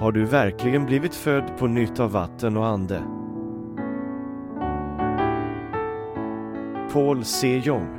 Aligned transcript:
Har 0.00 0.12
du 0.12 0.24
verkligen 0.24 0.86
blivit 0.86 1.14
född 1.14 1.58
på 1.58 1.66
nytt 1.66 2.00
av 2.00 2.12
vatten 2.12 2.56
och 2.56 2.66
ande? 2.66 3.02
Paul 6.92 7.24
C. 7.24 7.62
Jong 7.64 7.96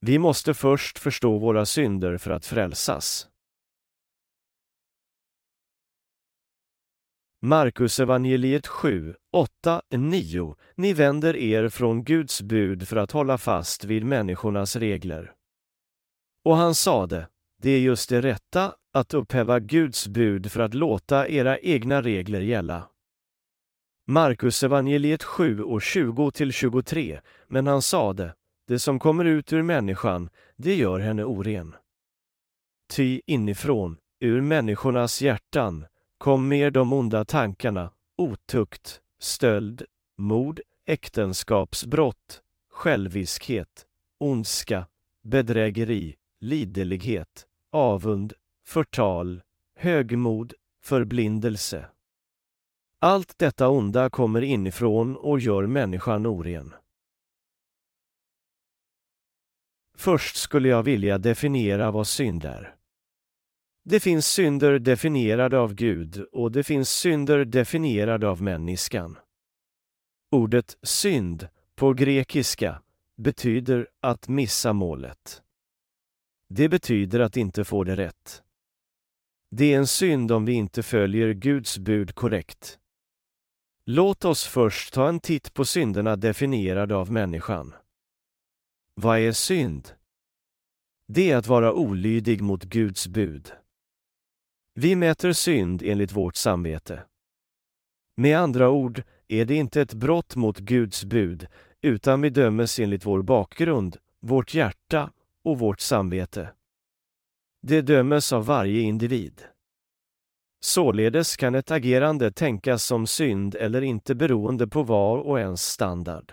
Vi 0.00 0.18
måste 0.18 0.54
först 0.54 0.98
förstå 0.98 1.38
våra 1.38 1.66
synder 1.66 2.18
för 2.18 2.30
att 2.30 2.46
frälsas. 2.46 3.31
Markus 7.44 8.00
evangeliet 8.00 8.66
7, 8.66 9.14
8, 9.32 9.82
9. 9.90 10.56
Ni 10.74 10.92
vänder 10.92 11.36
er 11.36 11.68
från 11.68 12.04
Guds 12.04 12.42
bud 12.42 12.88
för 12.88 12.96
att 12.96 13.12
hålla 13.12 13.38
fast 13.38 13.84
vid 13.84 14.04
människornas 14.04 14.76
regler. 14.76 15.32
Och 16.44 16.56
han 16.56 16.74
sade, 16.74 17.28
det 17.62 17.70
är 17.70 17.80
just 17.80 18.08
det 18.08 18.20
rätta, 18.20 18.74
att 18.92 19.14
upphäva 19.14 19.60
Guds 19.60 20.08
bud 20.08 20.52
för 20.52 20.60
att 20.60 20.74
låta 20.74 21.28
era 21.28 21.58
egna 21.58 22.02
regler 22.02 22.40
gälla. 22.40 22.88
Markus 24.06 24.62
evangeliet 24.62 25.22
7 25.22 25.62
och 25.62 25.80
20-23, 25.80 27.20
men 27.48 27.66
han 27.66 27.82
sade, 27.82 28.34
det 28.68 28.78
som 28.78 28.98
kommer 28.98 29.24
ut 29.24 29.52
ur 29.52 29.62
människan, 29.62 30.30
det 30.56 30.74
gör 30.74 31.00
henne 31.00 31.24
oren. 31.24 31.74
Ty 32.92 33.20
inifrån, 33.26 33.96
ur 34.20 34.40
människornas 34.40 35.22
hjärtan, 35.22 35.86
kom 36.22 36.48
mer 36.48 36.70
de 36.70 36.92
onda 36.92 37.24
tankarna, 37.24 37.90
otukt, 38.16 39.00
stöld, 39.18 39.82
mord, 40.18 40.60
äktenskapsbrott, 40.86 42.42
själviskhet, 42.70 43.86
ondska, 44.18 44.86
bedrägeri, 45.22 46.16
liderlighet, 46.40 47.46
avund, 47.72 48.32
förtal, 48.66 49.42
högmod, 49.76 50.54
förblindelse. 50.82 51.86
Allt 52.98 53.38
detta 53.38 53.68
onda 53.68 54.10
kommer 54.10 54.42
inifrån 54.42 55.16
och 55.16 55.40
gör 55.40 55.66
människan 55.66 56.26
oren. 56.26 56.74
Först 59.96 60.36
skulle 60.36 60.68
jag 60.68 60.82
vilja 60.82 61.18
definiera 61.18 61.90
vad 61.90 62.06
synd 62.06 62.44
är. 62.44 62.74
Det 63.84 64.00
finns 64.00 64.26
synder 64.26 64.78
definierade 64.78 65.58
av 65.58 65.74
Gud 65.74 66.24
och 66.32 66.52
det 66.52 66.62
finns 66.64 66.90
synder 66.90 67.44
definierade 67.44 68.28
av 68.28 68.42
människan. 68.42 69.18
Ordet 70.30 70.76
synd 70.82 71.48
på 71.74 71.92
grekiska 71.92 72.82
betyder 73.16 73.88
att 74.00 74.28
missa 74.28 74.72
målet. 74.72 75.42
Det 76.48 76.68
betyder 76.68 77.20
att 77.20 77.36
inte 77.36 77.64
få 77.64 77.84
det 77.84 77.96
rätt. 77.96 78.42
Det 79.50 79.74
är 79.74 79.78
en 79.78 79.86
synd 79.86 80.32
om 80.32 80.44
vi 80.44 80.52
inte 80.52 80.82
följer 80.82 81.32
Guds 81.32 81.78
bud 81.78 82.14
korrekt. 82.14 82.78
Låt 83.84 84.24
oss 84.24 84.44
först 84.44 84.94
ta 84.94 85.08
en 85.08 85.20
titt 85.20 85.54
på 85.54 85.64
synderna 85.64 86.16
definierade 86.16 86.96
av 86.96 87.12
människan. 87.12 87.74
Vad 88.94 89.18
är 89.18 89.32
synd? 89.32 89.92
Det 91.08 91.30
är 91.30 91.36
att 91.36 91.46
vara 91.46 91.72
olydig 91.72 92.42
mot 92.42 92.64
Guds 92.64 93.08
bud. 93.08 93.52
Vi 94.74 94.96
mäter 94.96 95.32
synd 95.32 95.82
enligt 95.82 96.12
vårt 96.12 96.36
samvete. 96.36 97.02
Med 98.16 98.38
andra 98.38 98.70
ord 98.70 99.02
är 99.28 99.44
det 99.44 99.54
inte 99.54 99.80
ett 99.80 99.94
brott 99.94 100.36
mot 100.36 100.58
Guds 100.58 101.04
bud, 101.04 101.46
utan 101.80 102.20
vi 102.20 102.30
dömes 102.30 102.78
enligt 102.78 103.06
vår 103.06 103.22
bakgrund, 103.22 103.96
vårt 104.20 104.54
hjärta 104.54 105.10
och 105.44 105.58
vårt 105.58 105.80
samvete. 105.80 106.52
Det 107.62 107.82
dömes 107.82 108.32
av 108.32 108.46
varje 108.46 108.80
individ. 108.80 109.42
Således 110.60 111.36
kan 111.36 111.54
ett 111.54 111.70
agerande 111.70 112.32
tänkas 112.32 112.84
som 112.84 113.06
synd 113.06 113.54
eller 113.54 113.82
inte 113.82 114.14
beroende 114.14 114.68
på 114.68 114.82
var 114.82 115.18
och 115.18 115.40
ens 115.40 115.62
standard. 115.62 116.32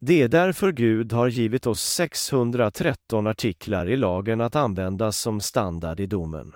Det 0.00 0.22
är 0.22 0.28
därför 0.28 0.72
Gud 0.72 1.12
har 1.12 1.28
givit 1.28 1.66
oss 1.66 1.82
613 1.82 3.26
artiklar 3.26 3.88
i 3.88 3.96
lagen 3.96 4.40
att 4.40 4.56
användas 4.56 5.18
som 5.18 5.40
standard 5.40 6.00
i 6.00 6.06
domen. 6.06 6.54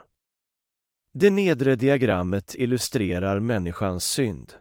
Det 1.13 1.31
nedre 1.31 1.77
diagrammet 1.77 2.55
illustrerar 2.55 3.41
människans 3.41 4.05
synd. 4.05 4.53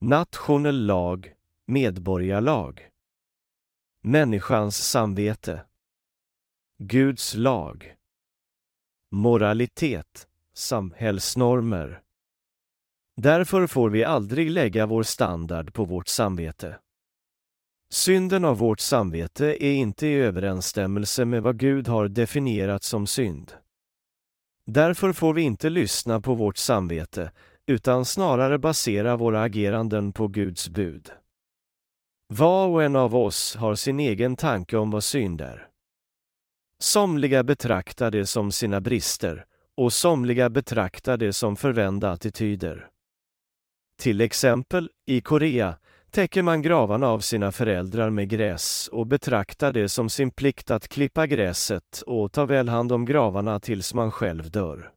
Nationell 0.00 0.86
lag, 0.86 1.34
medborgarlag. 1.66 2.88
Människans 4.02 4.76
samvete. 4.76 5.64
Guds 6.78 7.34
lag. 7.34 7.94
Moralitet, 9.10 10.28
samhällsnormer. 10.54 12.02
Därför 13.16 13.66
får 13.66 13.90
vi 13.90 14.04
aldrig 14.04 14.50
lägga 14.50 14.86
vår 14.86 15.02
standard 15.02 15.74
på 15.74 15.84
vårt 15.84 16.08
samvete. 16.08 16.78
Synden 17.90 18.44
av 18.44 18.58
vårt 18.58 18.80
samvete 18.80 19.64
är 19.64 19.72
inte 19.72 20.06
i 20.06 20.14
överensstämmelse 20.14 21.24
med 21.24 21.42
vad 21.42 21.58
Gud 21.58 21.88
har 21.88 22.08
definierat 22.08 22.82
som 22.82 23.06
synd. 23.06 23.52
Därför 24.66 25.12
får 25.12 25.34
vi 25.34 25.42
inte 25.42 25.70
lyssna 25.70 26.20
på 26.20 26.34
vårt 26.34 26.56
samvete, 26.56 27.30
utan 27.66 28.04
snarare 28.04 28.58
basera 28.58 29.16
våra 29.16 29.42
ageranden 29.42 30.12
på 30.12 30.28
Guds 30.28 30.68
bud. 30.68 31.10
Var 32.28 32.68
och 32.68 32.82
en 32.82 32.96
av 32.96 33.16
oss 33.16 33.56
har 33.56 33.74
sin 33.74 34.00
egen 34.00 34.36
tanke 34.36 34.76
om 34.76 34.90
vad 34.90 35.04
synd 35.04 35.40
är. 35.40 35.68
Somliga 36.82 37.42
betraktar 37.42 38.10
det 38.10 38.26
som 38.26 38.52
sina 38.52 38.80
brister 38.80 39.46
och 39.76 39.92
somliga 39.92 40.50
betraktar 40.50 41.16
det 41.16 41.32
som 41.32 41.56
förvända 41.56 42.10
attityder. 42.10 42.88
Till 43.98 44.20
exempel, 44.20 44.90
i 45.06 45.20
Korea 45.20 45.78
täcker 46.16 46.42
man 46.42 46.62
gravarna 46.62 47.08
av 47.08 47.20
sina 47.20 47.52
föräldrar 47.52 48.10
med 48.10 48.28
gräs 48.28 48.88
och 48.92 49.06
betraktar 49.06 49.72
det 49.72 49.88
som 49.88 50.08
sin 50.08 50.30
plikt 50.30 50.70
att 50.70 50.88
klippa 50.88 51.26
gräset 51.26 52.02
och 52.06 52.32
ta 52.32 52.44
väl 52.44 52.68
hand 52.68 52.92
om 52.92 53.04
gravarna 53.04 53.60
tills 53.60 53.94
man 53.94 54.10
själv 54.10 54.50
dör. 54.50 54.90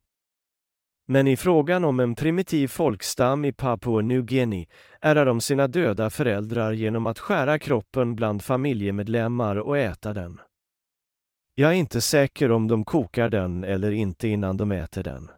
Men 1.07 1.27
i 1.27 1.37
frågan 1.37 1.85
om 1.85 1.99
en 1.99 2.15
primitiv 2.15 2.67
folkstam 2.67 3.45
i 3.45 3.53
Papua 3.53 4.01
New 4.01 4.25
Guinea 4.25 4.65
ärar 5.01 5.25
de 5.25 5.41
sina 5.41 5.67
döda 5.67 6.09
föräldrar 6.09 6.71
genom 6.71 7.07
att 7.07 7.19
skära 7.19 7.59
kroppen 7.59 8.15
bland 8.15 8.43
familjemedlemmar 8.43 9.55
och 9.55 9.77
äta 9.77 10.13
den. 10.13 10.39
Jag 11.55 11.69
är 11.69 11.75
inte 11.75 12.01
säker 12.01 12.51
om 12.51 12.67
de 12.67 12.85
kokar 12.85 13.29
den 13.29 13.63
eller 13.63 13.91
inte 13.91 14.27
innan 14.27 14.57
de 14.57 14.71
äter 14.71 15.03
den. 15.03 15.31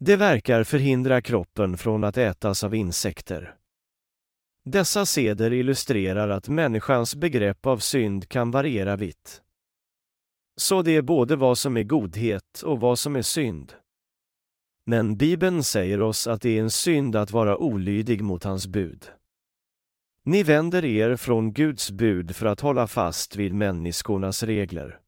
Det 0.00 0.16
verkar 0.16 0.64
förhindra 0.64 1.22
kroppen 1.22 1.78
från 1.78 2.04
att 2.04 2.16
ätas 2.16 2.64
av 2.64 2.74
insekter. 2.74 3.54
Dessa 4.64 5.06
seder 5.06 5.52
illustrerar 5.52 6.28
att 6.28 6.48
människans 6.48 7.14
begrepp 7.14 7.66
av 7.66 7.78
synd 7.78 8.28
kan 8.28 8.50
variera 8.50 8.96
vitt. 8.96 9.42
Så 10.56 10.82
det 10.82 10.96
är 10.96 11.02
både 11.02 11.36
vad 11.36 11.58
som 11.58 11.76
är 11.76 11.82
godhet 11.82 12.62
och 12.62 12.80
vad 12.80 12.98
som 12.98 13.16
är 13.16 13.22
synd. 13.22 13.72
Men 14.86 15.16
Bibeln 15.16 15.62
säger 15.62 16.02
oss 16.02 16.26
att 16.26 16.42
det 16.42 16.58
är 16.58 16.62
en 16.62 16.70
synd 16.70 17.16
att 17.16 17.30
vara 17.30 17.58
olydig 17.58 18.22
mot 18.22 18.44
hans 18.44 18.66
bud. 18.66 19.06
Ni 20.24 20.42
vänder 20.42 20.84
er 20.84 21.16
från 21.16 21.52
Guds 21.52 21.90
bud 21.90 22.36
för 22.36 22.46
att 22.46 22.60
hålla 22.60 22.86
fast 22.86 23.36
vid 23.36 23.54
människornas 23.54 24.42
regler. 24.42 25.00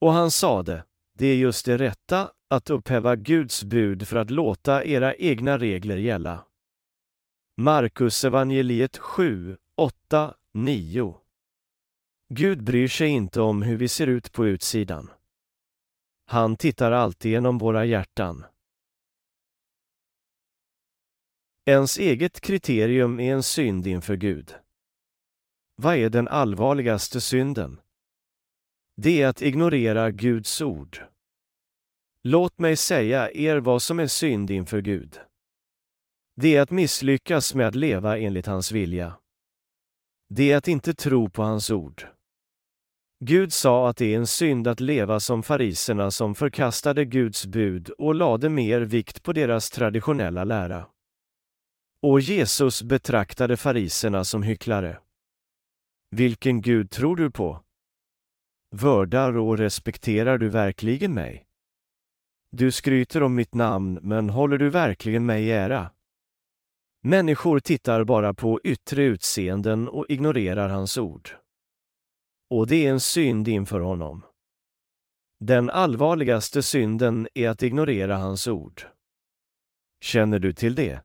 Och 0.00 0.12
han 0.12 0.30
sade, 0.30 0.84
det 1.18 1.26
är 1.26 1.36
just 1.36 1.66
det 1.66 1.78
rätta, 1.78 2.30
att 2.50 2.70
upphäva 2.70 3.16
Guds 3.16 3.64
bud 3.64 4.08
för 4.08 4.16
att 4.16 4.30
låta 4.30 4.84
era 4.84 5.14
egna 5.14 5.58
regler 5.58 5.96
gälla. 5.96 6.44
Markus 7.58 8.24
evangeliet 8.24 8.96
7, 8.96 9.56
8, 9.76 10.34
9. 10.52 11.20
Gud 12.28 12.62
bryr 12.64 12.88
sig 12.88 13.08
inte 13.08 13.40
om 13.40 13.62
hur 13.62 13.76
vi 13.76 13.88
ser 13.88 14.06
ut 14.06 14.32
på 14.32 14.46
utsidan. 14.46 15.10
Han 16.26 16.56
tittar 16.56 16.92
alltid 16.92 17.30
genom 17.30 17.58
våra 17.58 17.84
hjärtan. 17.84 18.44
Ens 21.64 21.98
eget 21.98 22.40
kriterium 22.40 23.20
är 23.20 23.34
en 23.34 23.42
synd 23.42 23.86
inför 23.86 24.16
Gud. 24.16 24.54
Vad 25.76 25.96
är 25.96 26.10
den 26.10 26.28
allvarligaste 26.28 27.20
synden? 27.20 27.80
Det 28.96 29.22
är 29.22 29.28
att 29.28 29.42
ignorera 29.42 30.10
Guds 30.10 30.60
ord. 30.60 30.98
Låt 32.22 32.58
mig 32.58 32.76
säga 32.76 33.30
er 33.30 33.56
vad 33.56 33.82
som 33.82 33.98
är 33.98 34.06
synd 34.06 34.50
inför 34.50 34.80
Gud. 34.80 35.20
Det 36.40 36.56
är 36.56 36.60
att 36.60 36.70
misslyckas 36.70 37.54
med 37.54 37.68
att 37.68 37.74
leva 37.74 38.18
enligt 38.18 38.46
hans 38.46 38.72
vilja. 38.72 39.18
Det 40.28 40.52
är 40.52 40.56
att 40.56 40.68
inte 40.68 40.94
tro 40.94 41.30
på 41.30 41.42
hans 41.42 41.70
ord. 41.70 42.06
Gud 43.24 43.52
sa 43.52 43.88
att 43.88 43.96
det 43.96 44.14
är 44.14 44.16
en 44.16 44.26
synd 44.26 44.68
att 44.68 44.80
leva 44.80 45.20
som 45.20 45.42
fariserna 45.42 46.10
som 46.10 46.34
förkastade 46.34 47.04
Guds 47.04 47.46
bud 47.46 47.90
och 47.90 48.14
lade 48.14 48.48
mer 48.48 48.80
vikt 48.80 49.22
på 49.22 49.32
deras 49.32 49.70
traditionella 49.70 50.44
lära. 50.44 50.86
Och 52.00 52.20
Jesus 52.20 52.82
betraktade 52.82 53.56
fariserna 53.56 54.24
som 54.24 54.42
hycklare. 54.42 54.98
Vilken 56.10 56.60
Gud 56.60 56.90
tror 56.90 57.16
du 57.16 57.30
på? 57.30 57.62
Vördar 58.70 59.36
och 59.36 59.58
respekterar 59.58 60.38
du 60.38 60.48
verkligen 60.48 61.14
mig? 61.14 61.46
Du 62.50 62.72
skryter 62.72 63.22
om 63.22 63.34
mitt 63.34 63.54
namn, 63.54 63.98
men 64.02 64.30
håller 64.30 64.58
du 64.58 64.70
verkligen 64.70 65.26
mig 65.26 65.44
i 65.44 65.50
ära? 65.50 65.90
Människor 67.06 67.60
tittar 67.60 68.04
bara 68.04 68.34
på 68.34 68.60
yttre 68.64 69.02
utseenden 69.02 69.88
och 69.88 70.06
ignorerar 70.08 70.68
hans 70.68 70.98
ord. 70.98 71.30
Och 72.50 72.66
det 72.66 72.86
är 72.86 72.90
en 72.90 73.00
synd 73.00 73.48
inför 73.48 73.80
honom. 73.80 74.24
Den 75.40 75.70
allvarligaste 75.70 76.62
synden 76.62 77.28
är 77.34 77.48
att 77.48 77.62
ignorera 77.62 78.16
hans 78.16 78.48
ord. 78.48 78.82
Känner 80.00 80.38
du 80.38 80.52
till 80.52 80.74
det? 80.74 81.02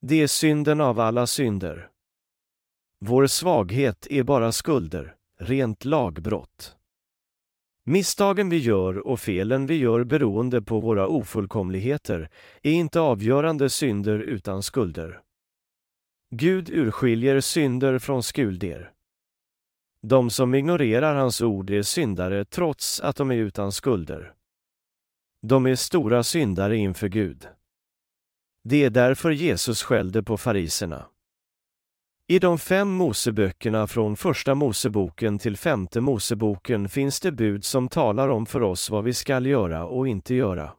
Det 0.00 0.22
är 0.22 0.26
synden 0.26 0.80
av 0.80 1.00
alla 1.00 1.26
synder. 1.26 1.90
Vår 3.00 3.26
svaghet 3.26 4.06
är 4.10 4.22
bara 4.22 4.52
skulder, 4.52 5.16
rent 5.38 5.84
lagbrott. 5.84 6.75
Misstagen 7.88 8.48
vi 8.48 8.56
gör 8.58 9.06
och 9.06 9.20
felen 9.20 9.66
vi 9.66 9.74
gör 9.74 10.04
beroende 10.04 10.62
på 10.62 10.80
våra 10.80 11.08
ofullkomligheter 11.08 12.30
är 12.62 12.72
inte 12.72 13.00
avgörande 13.00 13.70
synder 13.70 14.18
utan 14.18 14.62
skulder. 14.62 15.20
Gud 16.30 16.70
urskiljer 16.70 17.40
synder 17.40 17.98
från 17.98 18.22
skulder. 18.22 18.92
De 20.02 20.30
som 20.30 20.54
ignorerar 20.54 21.14
hans 21.14 21.40
ord 21.40 21.70
är 21.70 21.82
syndare 21.82 22.44
trots 22.44 23.00
att 23.00 23.16
de 23.16 23.30
är 23.30 23.36
utan 23.36 23.72
skulder. 23.72 24.34
De 25.42 25.66
är 25.66 25.74
stora 25.74 26.22
syndare 26.22 26.76
inför 26.76 27.08
Gud. 27.08 27.48
Det 28.64 28.84
är 28.84 28.90
därför 28.90 29.30
Jesus 29.30 29.82
skällde 29.82 30.22
på 30.22 30.36
fariserna. 30.36 31.06
I 32.28 32.38
de 32.38 32.58
fem 32.58 32.88
Moseböckerna 32.88 33.86
från 33.86 34.16
Första 34.16 34.54
Moseboken 34.54 35.38
till 35.38 35.56
Femte 35.56 36.00
Moseboken 36.00 36.88
finns 36.88 37.20
det 37.20 37.32
bud 37.32 37.64
som 37.64 37.88
talar 37.88 38.28
om 38.28 38.46
för 38.46 38.62
oss 38.62 38.90
vad 38.90 39.04
vi 39.04 39.14
skall 39.14 39.46
göra 39.46 39.86
och 39.86 40.08
inte 40.08 40.34
göra. 40.34 40.72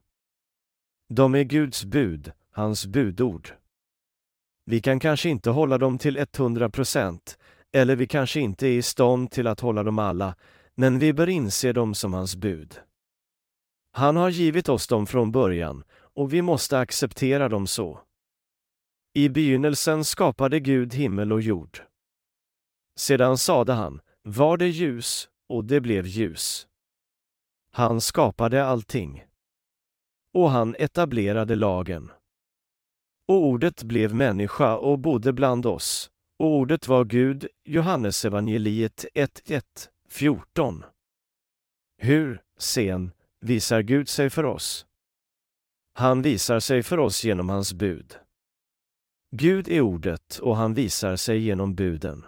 De 1.10 1.36
är 1.36 1.44
Guds 1.44 1.86
bud, 1.86 2.32
hans 2.52 2.86
budord. 2.86 3.50
Vi 4.66 4.82
kan 4.82 5.00
kanske 5.00 5.30
inte 5.30 5.50
hålla 5.50 5.78
dem 5.78 5.98
till 5.98 6.18
100 6.18 6.70
procent, 6.70 7.38
eller 7.74 7.96
vi 7.96 8.08
kanske 8.08 8.40
inte 8.40 8.68
är 8.68 8.78
i 8.78 8.82
stånd 8.82 9.32
till 9.32 9.48
att 9.48 9.60
hålla 9.60 9.84
dem 9.84 10.00
alla, 10.00 10.36
men 10.76 11.00
vi 11.00 11.14
bör 11.14 11.30
inse 11.30 11.74
dem 11.74 11.96
som 11.96 12.14
hans 12.14 12.36
bud. 12.36 12.80
Han 13.92 14.16
har 14.16 14.30
givit 14.30 14.70
oss 14.70 14.88
dem 14.88 15.08
från 15.08 15.32
början, 15.32 15.84
och 15.92 16.34
vi 16.34 16.42
måste 16.42 16.80
acceptera 16.80 17.50
dem 17.50 17.68
så. 17.68 18.00
I 19.18 19.30
begynnelsen 19.30 20.04
skapade 20.04 20.60
Gud 20.60 20.94
himmel 20.94 21.34
och 21.34 21.42
jord. 21.42 21.80
Sedan 22.96 23.38
sade 23.38 23.74
han, 23.74 24.02
var 24.24 24.58
det 24.58 24.68
ljus, 24.68 25.30
och 25.50 25.66
det 25.66 25.82
blev 25.82 26.06
ljus. 26.08 26.68
Han 27.72 28.02
skapade 28.02 28.66
allting. 28.66 29.26
Och 30.34 30.50
han 30.50 30.76
etablerade 30.80 31.56
lagen. 31.56 32.12
Och 33.28 33.46
ordet 33.46 33.84
blev 33.84 34.16
människa 34.16 34.78
och 34.78 35.00
bodde 35.00 35.34
bland 35.34 35.66
oss, 35.66 36.10
och 36.40 36.48
ordet 36.48 36.88
var 36.88 37.06
Gud, 37.06 37.48
Johannesevangeliet 37.66 39.06
1.1, 39.14 39.64
14. 40.10 40.86
Hur, 41.98 42.42
sen, 42.58 43.12
visar 43.42 43.82
Gud 43.82 44.10
sig 44.10 44.30
för 44.30 44.44
oss? 44.44 44.86
Han 45.94 46.22
visar 46.22 46.60
sig 46.60 46.84
för 46.84 47.00
oss 47.00 47.24
genom 47.24 47.50
hans 47.50 47.74
bud. 47.74 48.18
Gud 49.32 49.68
är 49.68 49.82
ordet 49.82 50.38
och 50.38 50.58
han 50.58 50.74
visar 50.74 51.16
sig 51.16 51.40
genom 51.40 51.76
buden. 51.76 52.26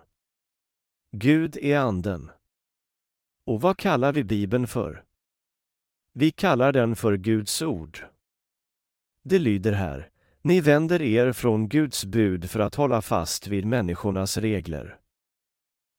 Gud 1.11 1.57
är 1.57 1.77
anden. 1.77 2.31
Och 3.45 3.61
vad 3.61 3.77
kallar 3.77 4.13
vi 4.13 4.23
Bibeln 4.23 4.67
för? 4.67 5.03
Vi 6.13 6.31
kallar 6.31 6.71
den 6.71 6.95
för 6.95 7.17
Guds 7.17 7.61
ord. 7.61 8.05
Det 9.23 9.39
lyder 9.39 9.71
här, 9.71 10.09
ni 10.41 10.61
vänder 10.61 11.01
er 11.01 11.31
från 11.31 11.69
Guds 11.69 12.05
bud 12.05 12.49
för 12.49 12.59
att 12.59 12.75
hålla 12.75 13.01
fast 13.01 13.47
vid 13.47 13.65
människornas 13.65 14.37
regler. 14.37 14.97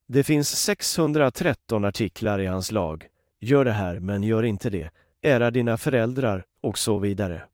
Det 0.08 0.22
finns 0.22 0.48
613 0.48 1.84
artiklar 1.84 2.38
i 2.40 2.46
hans 2.46 2.72
lag. 2.72 3.06
Gör 3.40 3.64
det 3.64 3.72
här, 3.72 3.98
men 3.98 4.22
gör 4.22 4.42
inte 4.42 4.70
det. 4.70 4.90
Ära 5.22 5.50
dina 5.50 5.76
föräldrar 5.76 6.44
och 6.60 6.78
så 6.78 6.98
vidare. 6.98 7.49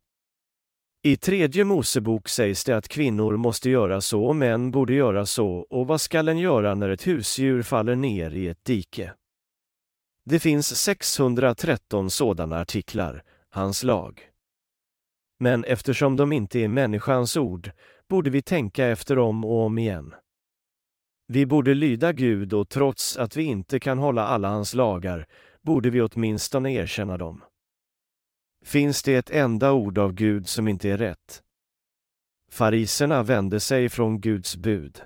I 1.06 1.16
tredje 1.16 1.64
Mosebok 1.64 2.28
sägs 2.28 2.64
det 2.64 2.76
att 2.76 2.88
kvinnor 2.88 3.36
måste 3.36 3.70
göra 3.70 4.00
så 4.00 4.24
och 4.24 4.36
män 4.36 4.70
borde 4.70 4.94
göra 4.94 5.26
så 5.26 5.48
och 5.48 5.86
vad 5.86 6.00
skall 6.00 6.28
en 6.28 6.38
göra 6.38 6.74
när 6.74 6.88
ett 6.88 7.06
husdjur 7.06 7.62
faller 7.62 7.96
ner 7.96 8.30
i 8.30 8.48
ett 8.48 8.64
dike? 8.64 9.12
Det 10.24 10.38
finns 10.38 10.76
613 10.76 12.10
sådana 12.10 12.60
artiklar, 12.60 13.22
hans 13.50 13.82
lag. 13.82 14.20
Men 15.38 15.64
eftersom 15.64 16.16
de 16.16 16.32
inte 16.32 16.58
är 16.58 16.68
människans 16.68 17.36
ord 17.36 17.70
borde 18.08 18.30
vi 18.30 18.42
tänka 18.42 18.86
efter 18.86 19.18
om 19.18 19.44
och 19.44 19.62
om 19.64 19.78
igen. 19.78 20.14
Vi 21.28 21.46
borde 21.46 21.74
lyda 21.74 22.12
Gud 22.12 22.52
och 22.52 22.68
trots 22.68 23.16
att 23.16 23.36
vi 23.36 23.42
inte 23.42 23.80
kan 23.80 23.98
hålla 23.98 24.26
alla 24.26 24.48
hans 24.48 24.74
lagar 24.74 25.26
borde 25.62 25.90
vi 25.90 26.02
åtminstone 26.02 26.72
erkänna 26.72 27.16
dem. 27.16 27.42
Finns 28.66 29.02
det 29.02 29.14
ett 29.14 29.30
enda 29.30 29.72
ord 29.72 29.98
av 29.98 30.12
Gud 30.12 30.48
som 30.48 30.68
inte 30.68 30.90
är 30.90 30.96
rätt? 30.96 31.42
Fariserna 32.50 33.22
vände 33.22 33.60
sig 33.60 33.88
från 33.88 34.20
Guds 34.20 34.56
bud. 34.56 35.02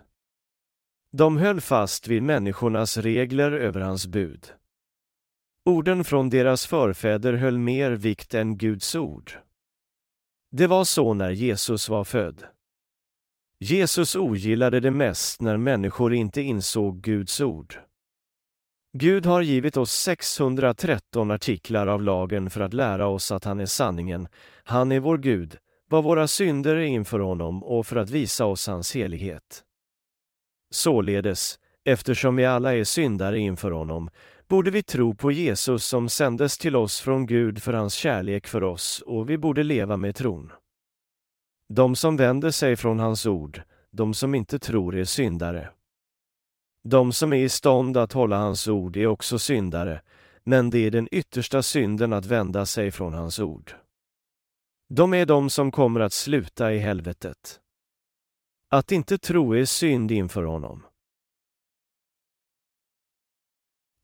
De 1.12 1.36
höll 1.36 1.60
fast 1.60 2.08
vid 2.08 2.22
människornas 2.22 2.96
regler 2.96 3.52
över 3.52 3.80
hans 3.80 4.06
bud. 4.06 4.52
Orden 5.64 6.04
från 6.04 6.30
deras 6.30 6.66
förfäder 6.66 7.32
höll 7.32 7.58
mer 7.58 7.90
vikt 7.90 8.34
än 8.34 8.58
Guds 8.58 8.94
ord. 8.94 9.32
Det 10.50 10.66
var 10.66 10.84
så 10.84 11.14
när 11.14 11.30
Jesus 11.30 11.88
var 11.88 12.04
född. 12.04 12.44
Jesus 13.58 14.16
ogillade 14.16 14.80
det 14.80 14.90
mest 14.90 15.40
när 15.40 15.56
människor 15.56 16.14
inte 16.14 16.42
insåg 16.42 17.00
Guds 17.00 17.40
ord. 17.40 17.79
Gud 18.93 19.27
har 19.27 19.43
givit 19.43 19.77
oss 19.77 19.93
613 19.93 21.31
artiklar 21.31 21.87
av 21.87 22.03
lagen 22.03 22.51
för 22.51 22.61
att 22.61 22.75
lära 22.75 23.06
oss 23.06 23.32
att 23.32 23.44
han 23.44 23.61
är 23.61 23.67
sanningen, 23.67 24.29
han 24.65 24.93
är 24.93 25.01
vår 25.01 25.19
Gud, 25.19 25.56
vad 25.89 26.05
våra 26.05 26.29
synder 26.29 26.77
är 26.77 26.81
inför 26.81 27.19
honom 27.19 27.65
och 27.65 27.87
för 27.87 27.97
att 27.97 28.11
visa 28.11 28.47
oss 28.47 28.67
hans 28.67 28.94
helighet. 28.94 29.65
Således, 30.70 31.59
eftersom 31.85 32.37
vi 32.37 32.44
alla 32.44 32.75
är 32.75 32.85
syndare 32.85 33.39
inför 33.39 33.70
honom, 33.70 34.11
borde 34.49 34.70
vi 34.70 34.82
tro 34.82 35.15
på 35.15 35.32
Jesus 35.32 35.87
som 35.87 36.09
sändes 36.09 36.59
till 36.59 36.77
oss 36.77 37.01
från 37.01 37.27
Gud 37.27 37.63
för 37.63 37.73
hans 37.73 37.94
kärlek 37.94 38.47
för 38.47 38.63
oss 38.63 39.03
och 39.06 39.31
vi 39.31 39.39
borde 39.39 39.63
leva 39.63 39.97
med 39.97 40.17
tron. 40.17 40.53
De 41.69 41.97
som 41.97 42.17
vänder 42.17 42.51
sig 42.51 42.77
från 42.77 42.99
hans 42.99 43.27
ord, 43.27 43.63
de 43.91 44.15
som 44.15 44.35
inte 44.35 44.59
tror 44.59 44.97
är 44.97 45.05
syndare. 45.05 45.69
De 46.82 47.13
som 47.13 47.32
är 47.32 47.37
i 47.44 47.49
stånd 47.49 47.96
att 47.96 48.13
hålla 48.13 48.37
hans 48.37 48.69
ord 48.69 48.96
är 48.96 49.06
också 49.06 49.39
syndare, 49.39 50.03
men 50.44 50.70
det 50.70 50.79
är 50.79 50.91
den 50.91 51.08
yttersta 51.13 51.63
synden 51.63 52.13
att 52.13 52.27
vända 52.27 52.67
sig 52.67 52.91
från 52.91 53.15
hans 53.15 53.39
ord. 53.39 53.75
De 54.89 55.15
är 55.15 55.27
de 55.27 55.51
som 55.51 55.70
kommer 55.70 56.01
att 56.01 56.13
sluta 56.13 56.72
i 56.72 56.79
helvetet. 56.79 57.60
Att 58.69 58.93
inte 58.93 59.19
tro 59.19 59.53
är 59.56 59.65
synd 59.65 60.10
inför 60.10 60.43
honom. 60.43 60.87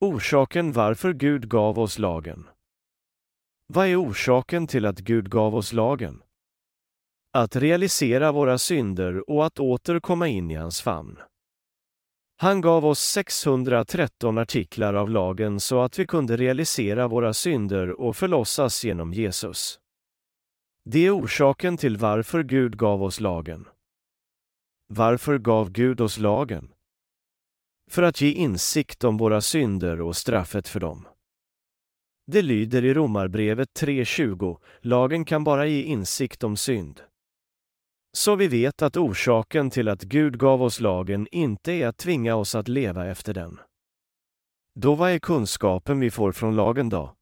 Orsaken 0.01 0.73
varför 0.73 1.13
Gud 1.13 1.49
gav 1.49 1.79
oss 1.79 1.99
lagen. 1.99 2.49
Vad 3.67 3.87
är 3.87 4.03
orsaken 4.03 4.67
till 4.67 4.87
att 4.87 4.99
Gud 4.99 5.31
gav 5.31 5.55
oss 5.55 5.73
lagen? 5.73 6.23
Att 7.33 7.57
realisera 7.57 8.33
våra 8.33 8.59
synder 8.59 9.31
och 9.31 9.47
att 9.47 9.59
åter 9.59 10.01
komma 10.01 10.29
in 10.29 10.51
i 10.51 10.55
hans 10.55 10.83
famn. 10.83 11.19
Han 12.39 12.61
gav 12.61 12.87
oss 12.87 13.01
613 13.01 14.39
artiklar 14.39 14.95
av 14.95 15.11
lagen 15.11 15.61
så 15.61 15.81
att 15.81 15.99
vi 15.99 16.07
kunde 16.07 16.37
realisera 16.37 17.09
våra 17.09 17.35
synder 17.35 18.01
och 18.01 18.17
förlossas 18.17 18.85
genom 18.85 19.13
Jesus. 19.13 19.81
Det 20.85 21.07
är 21.07 21.17
orsaken 21.17 21.77
till 21.77 21.97
varför 21.97 22.43
Gud 22.43 22.79
gav 22.79 23.03
oss 23.03 23.21
lagen. 23.21 23.69
Varför 24.89 25.39
gav 25.39 25.71
Gud 25.71 26.01
oss 26.01 26.19
lagen? 26.19 26.73
För 27.91 28.03
att 28.03 28.21
ge 28.21 28.31
insikt 28.31 29.05
om 29.05 29.17
våra 29.17 29.41
synder 29.41 30.01
och 30.01 30.17
straffet 30.17 30.69
för 30.69 30.81
dem. 30.81 31.09
Det 32.27 32.43
lyder 32.43 32.85
i 32.85 32.95
Romarbrevet 32.95 33.69
3.20, 33.81 34.61
lagen 34.81 35.25
kan 35.25 35.45
bara 35.45 35.67
ge 35.67 35.83
insikt 35.83 36.45
om 36.45 36.57
synd. 36.57 37.01
Så 38.17 38.37
vi 38.37 38.49
vet 38.49 38.83
att 38.83 38.97
orsaken 38.97 39.71
till 39.71 39.89
att 39.89 40.03
Gud 40.03 40.39
gav 40.39 40.63
oss 40.63 40.81
lagen 40.81 41.29
inte 41.31 41.73
är 41.73 41.87
att 41.87 41.97
tvinga 41.97 42.35
oss 42.35 42.55
att 42.55 42.69
leva 42.69 43.07
efter 43.07 43.35
den. 43.35 43.61
Då 44.75 44.95
vad 44.95 45.11
är 45.11 45.19
kunskapen 45.19 46.01
vi 46.01 46.11
får 46.11 46.33
från 46.33 46.57
lagen 46.57 46.89
då? 46.89 47.17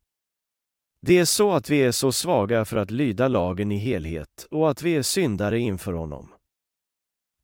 Det 1.07 1.19
är 1.19 1.25
så 1.25 1.53
att 1.53 1.71
vi 1.71 1.83
är 1.83 1.93
så 1.93 2.13
svaga 2.13 2.65
för 2.65 2.77
att 2.77 2.91
lyda 2.91 3.29
lagen 3.29 3.73
i 3.73 3.77
helhet 3.77 4.47
och 4.51 4.71
att 4.71 4.83
vi 4.83 4.97
är 4.97 5.03
syndare 5.03 5.59
inför 5.59 5.93
honom. 5.93 6.33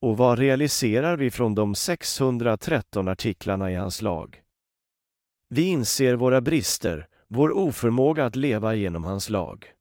Och 0.02 0.16
vad 0.16 0.38
realiserar 0.38 1.16
vi 1.16 1.30
från 1.30 1.54
de 1.54 1.74
613 1.74 3.08
artiklarna 3.08 3.70
i 3.70 3.74
hans 3.74 4.02
lag? 4.02 4.40
Vi 5.48 5.62
inser 5.62 6.14
våra 6.14 6.40
brister, 6.40 7.08
vår 7.28 7.56
oförmåga 7.56 8.26
att 8.26 8.36
leva 8.36 8.74
genom 8.74 9.04
hans 9.04 9.30
lag. 9.30 9.72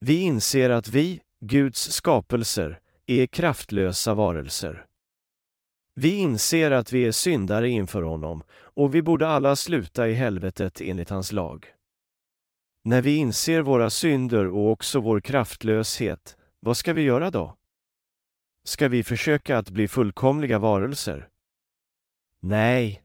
Vi 0.00 0.20
inser 0.20 0.70
att 0.70 0.88
vi, 0.88 1.20
Guds 1.40 1.92
skapelser, 1.92 2.80
är 3.06 3.26
kraftlösa 3.26 4.14
varelser. 4.14 4.86
Vi 5.94 6.14
inser 6.14 6.70
att 6.70 6.92
vi 6.92 7.04
är 7.04 7.12
syndare 7.12 7.68
inför 7.68 8.02
honom 8.02 8.42
och 8.52 8.94
vi 8.94 9.02
borde 9.02 9.28
alla 9.28 9.56
sluta 9.56 10.08
i 10.08 10.14
helvetet 10.14 10.80
enligt 10.80 11.10
hans 11.10 11.32
lag. 11.32 11.66
När 12.82 13.02
vi 13.02 13.16
inser 13.16 13.62
våra 13.62 13.90
synder 13.90 14.46
och 14.46 14.70
också 14.70 15.00
vår 15.00 15.20
kraftlöshet, 15.20 16.36
vad 16.60 16.76
ska 16.76 16.92
vi 16.92 17.02
göra 17.02 17.30
då? 17.30 17.56
Ska 18.64 18.88
vi 18.88 19.04
försöka 19.04 19.58
att 19.58 19.70
bli 19.70 19.88
fullkomliga 19.88 20.58
varelser? 20.58 21.28
Nej. 22.40 23.02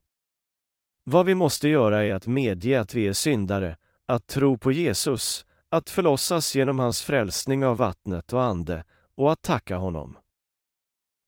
Vad 1.04 1.26
vi 1.26 1.36
måste 1.36 1.70
göra 1.70 2.04
är 2.04 2.14
att 2.14 2.28
medge 2.28 2.82
att 2.82 2.94
vi 2.94 3.08
är 3.08 3.14
syndare, 3.14 3.78
att 4.06 4.28
tro 4.28 4.58
på 4.58 4.72
Jesus, 4.72 5.46
att 5.72 5.90
förlossas 5.90 6.56
genom 6.56 6.80
hans 6.80 7.01
frälsning 7.01 7.66
av 7.66 7.78
vattnet 7.78 8.34
och 8.34 8.44
ande 8.44 8.84
och 9.16 9.32
att 9.32 9.42
tacka 9.42 9.78
honom. 9.78 10.18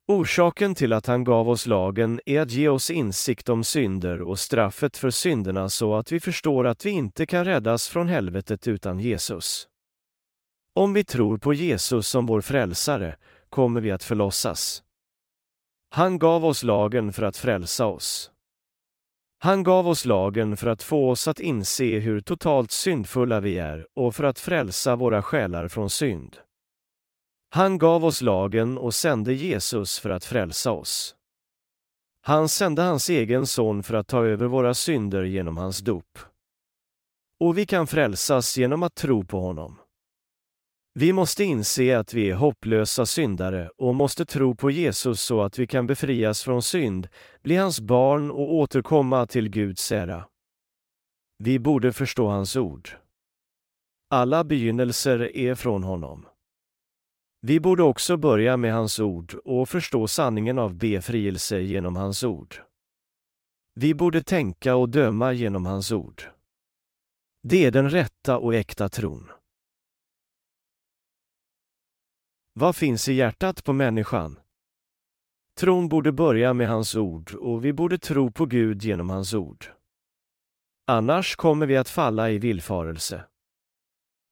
Orsaken 0.07 0.75
till 0.75 0.93
att 0.93 1.05
han 1.05 1.23
gav 1.23 1.49
oss 1.49 1.65
lagen 1.65 2.21
är 2.25 2.41
att 2.41 2.51
ge 2.51 2.69
oss 2.69 2.91
insikt 2.91 3.49
om 3.49 3.63
synder 3.63 4.21
och 4.21 4.39
straffet 4.39 4.97
för 4.97 5.09
synderna 5.09 5.69
så 5.69 5.95
att 5.95 6.11
vi 6.11 6.19
förstår 6.19 6.67
att 6.67 6.85
vi 6.85 6.89
inte 6.89 7.25
kan 7.25 7.45
räddas 7.45 7.87
från 7.87 8.07
helvetet 8.07 8.67
utan 8.67 8.99
Jesus. 8.99 9.67
Om 10.75 10.93
vi 10.93 11.03
tror 11.03 11.37
på 11.37 11.53
Jesus 11.53 12.07
som 12.07 12.25
vår 12.25 12.41
frälsare 12.41 13.15
kommer 13.49 13.81
vi 13.81 13.91
att 13.91 14.03
förlossas. 14.03 14.83
Han 15.89 16.19
gav 16.19 16.45
oss 16.45 16.63
lagen 16.63 17.13
för 17.13 17.23
att 17.23 17.37
frälsa 17.37 17.85
oss. 17.85 18.32
Han 19.43 19.63
gav 19.63 19.87
oss 19.87 20.05
lagen 20.05 20.57
för 20.57 20.67
att 20.67 20.83
få 20.83 21.09
oss 21.09 21.27
att 21.27 21.39
inse 21.39 21.99
hur 21.99 22.21
totalt 22.21 22.71
syndfulla 22.71 23.39
vi 23.39 23.57
är 23.57 23.87
och 23.95 24.15
för 24.15 24.23
att 24.23 24.39
frälsa 24.39 24.95
våra 24.95 25.21
själar 25.21 25.67
från 25.67 25.89
synd. 25.89 26.37
Han 27.49 27.77
gav 27.77 28.05
oss 28.05 28.21
lagen 28.21 28.77
och 28.77 28.93
sände 28.93 29.33
Jesus 29.33 29.99
för 29.99 30.09
att 30.09 30.25
frälsa 30.25 30.71
oss. 30.71 31.15
Han 32.21 32.49
sände 32.49 32.81
hans 32.81 33.09
egen 33.09 33.47
son 33.47 33.83
för 33.83 33.93
att 33.93 34.07
ta 34.07 34.25
över 34.25 34.45
våra 34.45 34.73
synder 34.73 35.23
genom 35.23 35.57
hans 35.57 35.79
dop. 35.79 36.19
Och 37.39 37.57
vi 37.57 37.65
kan 37.65 37.87
frälsas 37.87 38.57
genom 38.57 38.83
att 38.83 38.95
tro 38.95 39.25
på 39.25 39.39
honom. 39.39 39.79
Vi 40.95 41.13
måste 41.13 41.43
inse 41.43 41.99
att 41.99 42.13
vi 42.13 42.29
är 42.29 42.35
hopplösa 42.35 43.05
syndare 43.05 43.69
och 43.77 43.95
måste 43.95 44.25
tro 44.25 44.55
på 44.55 44.71
Jesus 44.71 45.21
så 45.21 45.41
att 45.41 45.59
vi 45.59 45.67
kan 45.67 45.87
befrias 45.87 46.43
från 46.43 46.61
synd, 46.61 47.07
bli 47.41 47.55
hans 47.55 47.79
barn 47.79 48.31
och 48.31 48.53
återkomma 48.53 49.27
till 49.27 49.49
Guds 49.49 49.91
ära. 49.91 50.27
Vi 51.37 51.59
borde 51.59 51.93
förstå 51.93 52.27
hans 52.27 52.55
ord. 52.55 52.89
Alla 54.09 54.43
begynnelser 54.43 55.37
är 55.37 55.55
från 55.55 55.83
honom. 55.83 56.25
Vi 57.41 57.59
borde 57.59 57.83
också 57.83 58.17
börja 58.17 58.57
med 58.57 58.73
hans 58.73 58.99
ord 58.99 59.33
och 59.33 59.69
förstå 59.69 60.07
sanningen 60.07 60.59
av 60.59 60.75
befrielse 60.75 61.59
genom 61.59 61.95
hans 61.95 62.23
ord. 62.23 62.55
Vi 63.75 63.93
borde 63.93 64.23
tänka 64.23 64.75
och 64.75 64.89
döma 64.89 65.33
genom 65.33 65.65
hans 65.65 65.91
ord. 65.91 66.23
Det 67.43 67.65
är 67.65 67.71
den 67.71 67.89
rätta 67.89 68.37
och 68.37 68.55
äkta 68.55 68.89
tron. 68.89 69.29
Vad 72.55 72.75
finns 72.75 73.09
i 73.09 73.13
hjärtat 73.13 73.63
på 73.63 73.73
människan? 73.73 74.39
Tron 75.59 75.89
borde 75.89 76.11
börja 76.11 76.53
med 76.53 76.67
hans 76.67 76.95
ord 76.95 77.33
och 77.33 77.65
vi 77.65 77.73
borde 77.73 77.97
tro 77.97 78.31
på 78.31 78.45
Gud 78.45 78.83
genom 78.83 79.09
hans 79.09 79.33
ord. 79.33 79.65
Annars 80.87 81.35
kommer 81.35 81.65
vi 81.65 81.77
att 81.77 81.89
falla 81.89 82.29
i 82.29 82.37
villfarelse. 82.37 83.23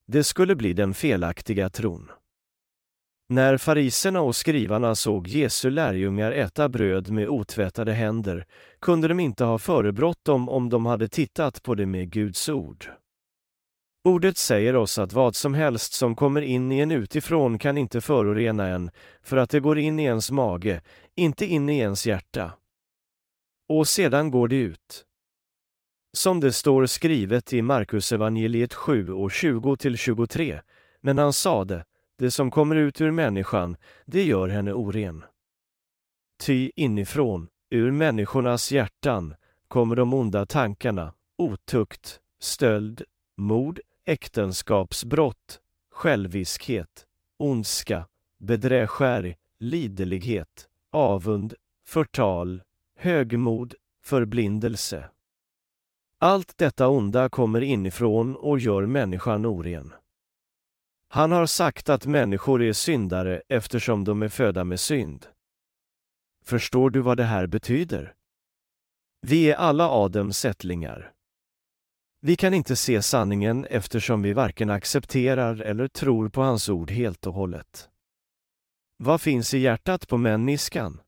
Det 0.08 0.24
skulle 0.24 0.56
bli 0.56 0.74
den 0.74 0.94
felaktiga 0.94 1.70
tron. 1.70 2.12
När 3.30 3.58
fariserna 3.58 4.22
och 4.22 4.36
skrivarna 4.36 4.96
såg 4.96 5.28
Jesu 5.28 5.70
lärjungar 5.70 6.32
äta 6.32 6.70
bröd 6.70 7.10
med 7.10 7.30
otvättade 7.30 7.94
händer 7.94 8.46
kunde 8.80 9.08
de 9.08 9.20
inte 9.20 9.44
ha 9.44 9.58
förebrått 9.58 10.25
dem 10.25 10.50
om 10.50 10.70
de 10.70 10.86
hade 10.86 11.08
tittat 11.08 11.63
på 11.63 11.75
det 11.75 11.86
med 11.86 12.12
Guds 12.12 12.50
ord. 12.50 13.00
Ordet 14.03 14.38
säger 14.38 14.75
oss 14.75 14.98
att 14.98 15.13
vad 15.13 15.36
som 15.36 15.53
helst 15.53 15.93
som 15.93 16.15
kommer 16.15 16.41
in 16.41 16.72
i 16.72 16.79
en 16.79 16.91
utifrån 16.91 17.60
kan 17.60 17.77
inte 17.77 18.01
förorena 18.01 18.67
en, 18.67 18.91
för 19.22 19.38
att 19.38 19.50
det 19.50 19.60
går 19.60 19.79
in 19.79 20.00
i 20.00 20.03
ens 20.03 20.31
mage, 20.31 20.81
inte 21.15 21.46
in 21.46 21.70
i 21.70 21.77
ens 21.77 22.08
hjärta. 22.08 22.51
Och 23.70 23.88
sedan 23.88 24.31
går 24.31 24.48
det 24.48 24.55
ut. 24.55 25.05
Som 26.13 26.39
det 26.39 26.53
står 26.53 26.86
skrivet 26.86 27.53
i 27.53 27.62
Markusevangeliet 27.62 28.74
7 28.74 29.13
och 29.13 29.29
20-23, 29.29 30.62
men 31.01 31.17
han 31.17 31.34
sade, 31.34 31.86
det 32.17 32.31
som 32.31 32.51
kommer 32.51 32.75
ut 32.75 33.01
ur 33.01 33.12
människan, 33.12 33.77
det 34.05 34.24
gör 34.24 34.48
henne 34.48 34.74
oren. 34.74 35.24
Ty 36.43 36.72
inifrån, 36.75 37.48
ur 37.70 37.91
människornas 37.91 38.72
hjärtan, 38.72 39.36
kommer 39.67 39.96
de 39.96 40.13
onda 40.13 40.46
tankarna, 40.46 41.13
otukt, 41.38 42.20
stöld, 42.39 43.03
mord, 43.38 43.79
äktenskapsbrott, 44.05 45.60
själviskhet, 45.91 47.05
ondska, 47.38 48.08
bedrägeri, 48.39 49.36
liderlighet, 49.60 50.70
avund, 50.91 51.53
förtal, 51.88 52.62
högmod, 52.98 53.75
förblindelse. 54.03 55.10
Allt 56.17 56.58
detta 56.58 56.88
onda 56.88 57.29
kommer 57.29 57.62
inifrån 57.62 58.36
och 58.36 58.60
gör 58.60 58.86
människan 58.86 59.46
oren. 59.46 59.93
Han 61.08 61.31
har 61.31 61.46
sagt 61.46 61.89
att 61.89 62.05
människor 62.05 62.63
är 62.63 62.74
syndare 62.74 63.41
eftersom 63.48 64.03
de 64.03 64.22
är 64.22 64.29
födda 64.29 64.63
med 64.63 64.79
synd. 64.79 65.25
Förstår 66.43 66.89
du 66.89 67.00
vad 67.00 67.17
det 67.17 67.24
här 67.24 67.48
betyder? 67.48 68.13
Vi 69.22 69.51
är 69.51 69.55
alla 69.55 69.89
Adams 69.89 70.46
ättlingar. 70.46 71.12
Vi 72.24 72.36
kan 72.36 72.54
inte 72.54 72.75
se 72.75 73.01
sanningen 73.01 73.66
eftersom 73.66 74.22
vi 74.22 74.34
varken 74.34 74.70
accepterar 74.70 75.62
eller 75.62 75.88
tror 75.88 76.30
på 76.30 76.42
hans 76.42 76.70
ord 76.70 76.92
helt 76.92 77.28
och 77.28 77.34
hållet. 77.34 77.90
Vad 78.98 79.22
finns 79.22 79.54
i 79.54 79.58
hjärtat 79.58 80.08
på 80.08 80.18
människan? 80.18 81.01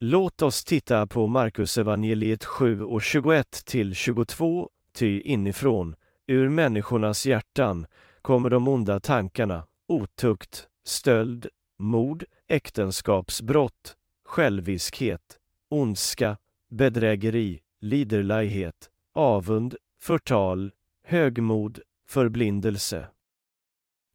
Låt 0.00 0.42
oss 0.42 0.64
titta 0.64 1.06
på 1.06 1.26
Markus 1.26 1.78
evangeliet 1.78 2.44
7 2.44 2.82
och 2.82 3.02
21 3.02 3.50
till 3.64 3.94
22, 3.94 4.70
ty 4.92 5.20
inifrån, 5.20 5.96
ur 6.26 6.48
människornas 6.48 7.26
hjärtan, 7.26 7.86
kommer 8.22 8.50
de 8.50 8.68
onda 8.68 9.00
tankarna, 9.00 9.66
otukt, 9.88 10.68
stöld, 10.84 11.46
mord, 11.78 12.24
äktenskapsbrott, 12.46 13.96
själviskhet, 14.24 15.38
ondska, 15.68 16.36
bedrägeri, 16.70 17.60
liderlighet, 17.80 18.90
avund, 19.14 19.76
förtal, 19.98 20.72
högmod, 21.04 21.80
förblindelse. 22.08 23.06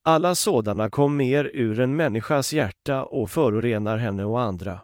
Alla 0.04 0.36
sådana 0.36 0.90
kom 0.90 1.18
mer 1.18 1.52
ur 1.54 1.80
en 1.80 1.96
människas 1.96 2.54
hjärta 2.54 3.04
och 3.04 3.30
förorenar 3.30 3.98
henne 3.98 4.26
och 4.26 4.42
andra. 4.42 4.80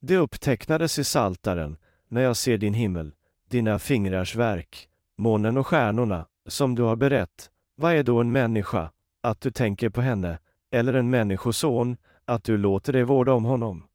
Det 0.00 0.16
upptecknades 0.16 0.98
i 0.98 1.04
Saltaren, 1.04 1.76
när 2.08 2.20
jag 2.22 2.36
ser 2.36 2.58
din 2.58 2.74
himmel, 2.74 3.14
dina 3.48 3.78
fingrars 3.78 4.36
verk, 4.36 4.88
månen 5.16 5.56
och 5.56 5.66
stjärnorna, 5.66 6.26
som 6.46 6.74
du 6.74 6.82
har 6.82 6.96
berett, 6.96 7.50
vad 7.76 7.92
är 7.92 8.02
då 8.02 8.20
en 8.20 8.32
människa, 8.32 8.90
att 9.20 9.40
du 9.40 9.50
tänker 9.50 9.88
på 9.88 10.00
henne, 10.00 10.38
eller 10.70 10.94
en 10.94 11.10
människoson, 11.10 11.96
att 12.24 12.44
du 12.44 12.56
låter 12.56 12.92
dig 12.92 13.02
vårda 13.02 13.32
om 13.32 13.44
honom? 13.44 13.86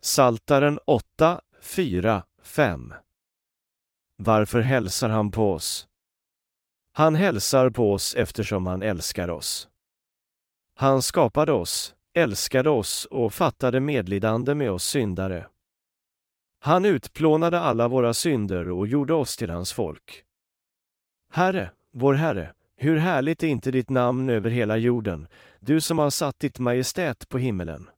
Saltaren 0.00 0.78
8, 0.84 1.40
4, 1.62 2.22
5 2.42 2.94
varför 4.16 4.60
hälsar 4.60 5.08
han 5.08 5.30
på 5.30 5.52
oss? 5.52 5.88
Han 6.92 7.14
hälsar 7.14 7.70
på 7.70 7.92
oss 7.92 8.14
eftersom 8.14 8.66
han 8.66 8.82
älskar 8.82 9.30
oss. 9.30 9.68
Han 10.74 11.02
skapade 11.02 11.52
oss, 11.52 11.94
älskade 12.14 12.70
oss 12.70 13.04
och 13.04 13.34
fattade 13.34 13.80
medlidande 13.80 14.54
med 14.54 14.70
oss 14.70 14.84
syndare. 14.84 15.46
Han 16.60 16.84
utplånade 16.84 17.60
alla 17.60 17.88
våra 17.88 18.14
synder 18.14 18.70
och 18.70 18.86
gjorde 18.86 19.14
oss 19.14 19.36
till 19.36 19.50
hans 19.50 19.72
folk. 19.72 20.24
Herre, 21.32 21.70
vår 21.92 22.14
Herre, 22.14 22.52
hur 22.76 22.96
härligt 22.96 23.42
är 23.42 23.46
inte 23.46 23.70
ditt 23.70 23.90
namn 23.90 24.30
över 24.30 24.50
hela 24.50 24.76
jorden, 24.76 25.28
du 25.60 25.80
som 25.80 25.98
har 25.98 26.10
satt 26.10 26.40
ditt 26.40 26.58
majestät 26.58 27.28
på 27.28 27.38
himmelen. 27.38 27.90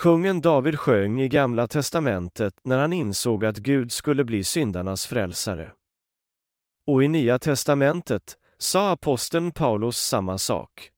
Kungen 0.00 0.40
David 0.40 0.78
sjöng 0.78 1.20
i 1.20 1.28
Gamla 1.28 1.66
testamentet 1.66 2.54
när 2.64 2.78
han 2.78 2.92
insåg 2.92 3.44
att 3.44 3.56
Gud 3.56 3.92
skulle 3.92 4.24
bli 4.24 4.44
syndarnas 4.44 5.06
frälsare. 5.06 5.72
Och 6.86 7.04
i 7.04 7.08
Nya 7.08 7.38
testamentet 7.38 8.36
sa 8.58 8.90
aposteln 8.90 9.52
Paulus 9.52 9.96
samma 9.96 10.38
sak. 10.38 10.90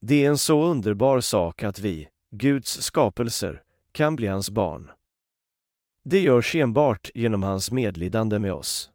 Det 0.00 0.24
är 0.24 0.28
en 0.28 0.38
så 0.38 0.64
underbar 0.64 1.20
sak 1.20 1.62
att 1.62 1.78
vi, 1.78 2.08
Guds 2.30 2.82
skapelser, 2.82 3.62
kan 3.92 4.16
bli 4.16 4.26
hans 4.26 4.50
barn. 4.50 4.90
Det 6.04 6.20
görs 6.20 6.54
enbart 6.54 7.10
genom 7.14 7.42
hans 7.42 7.70
medlidande 7.70 8.38
med 8.38 8.52
oss. 8.52 8.90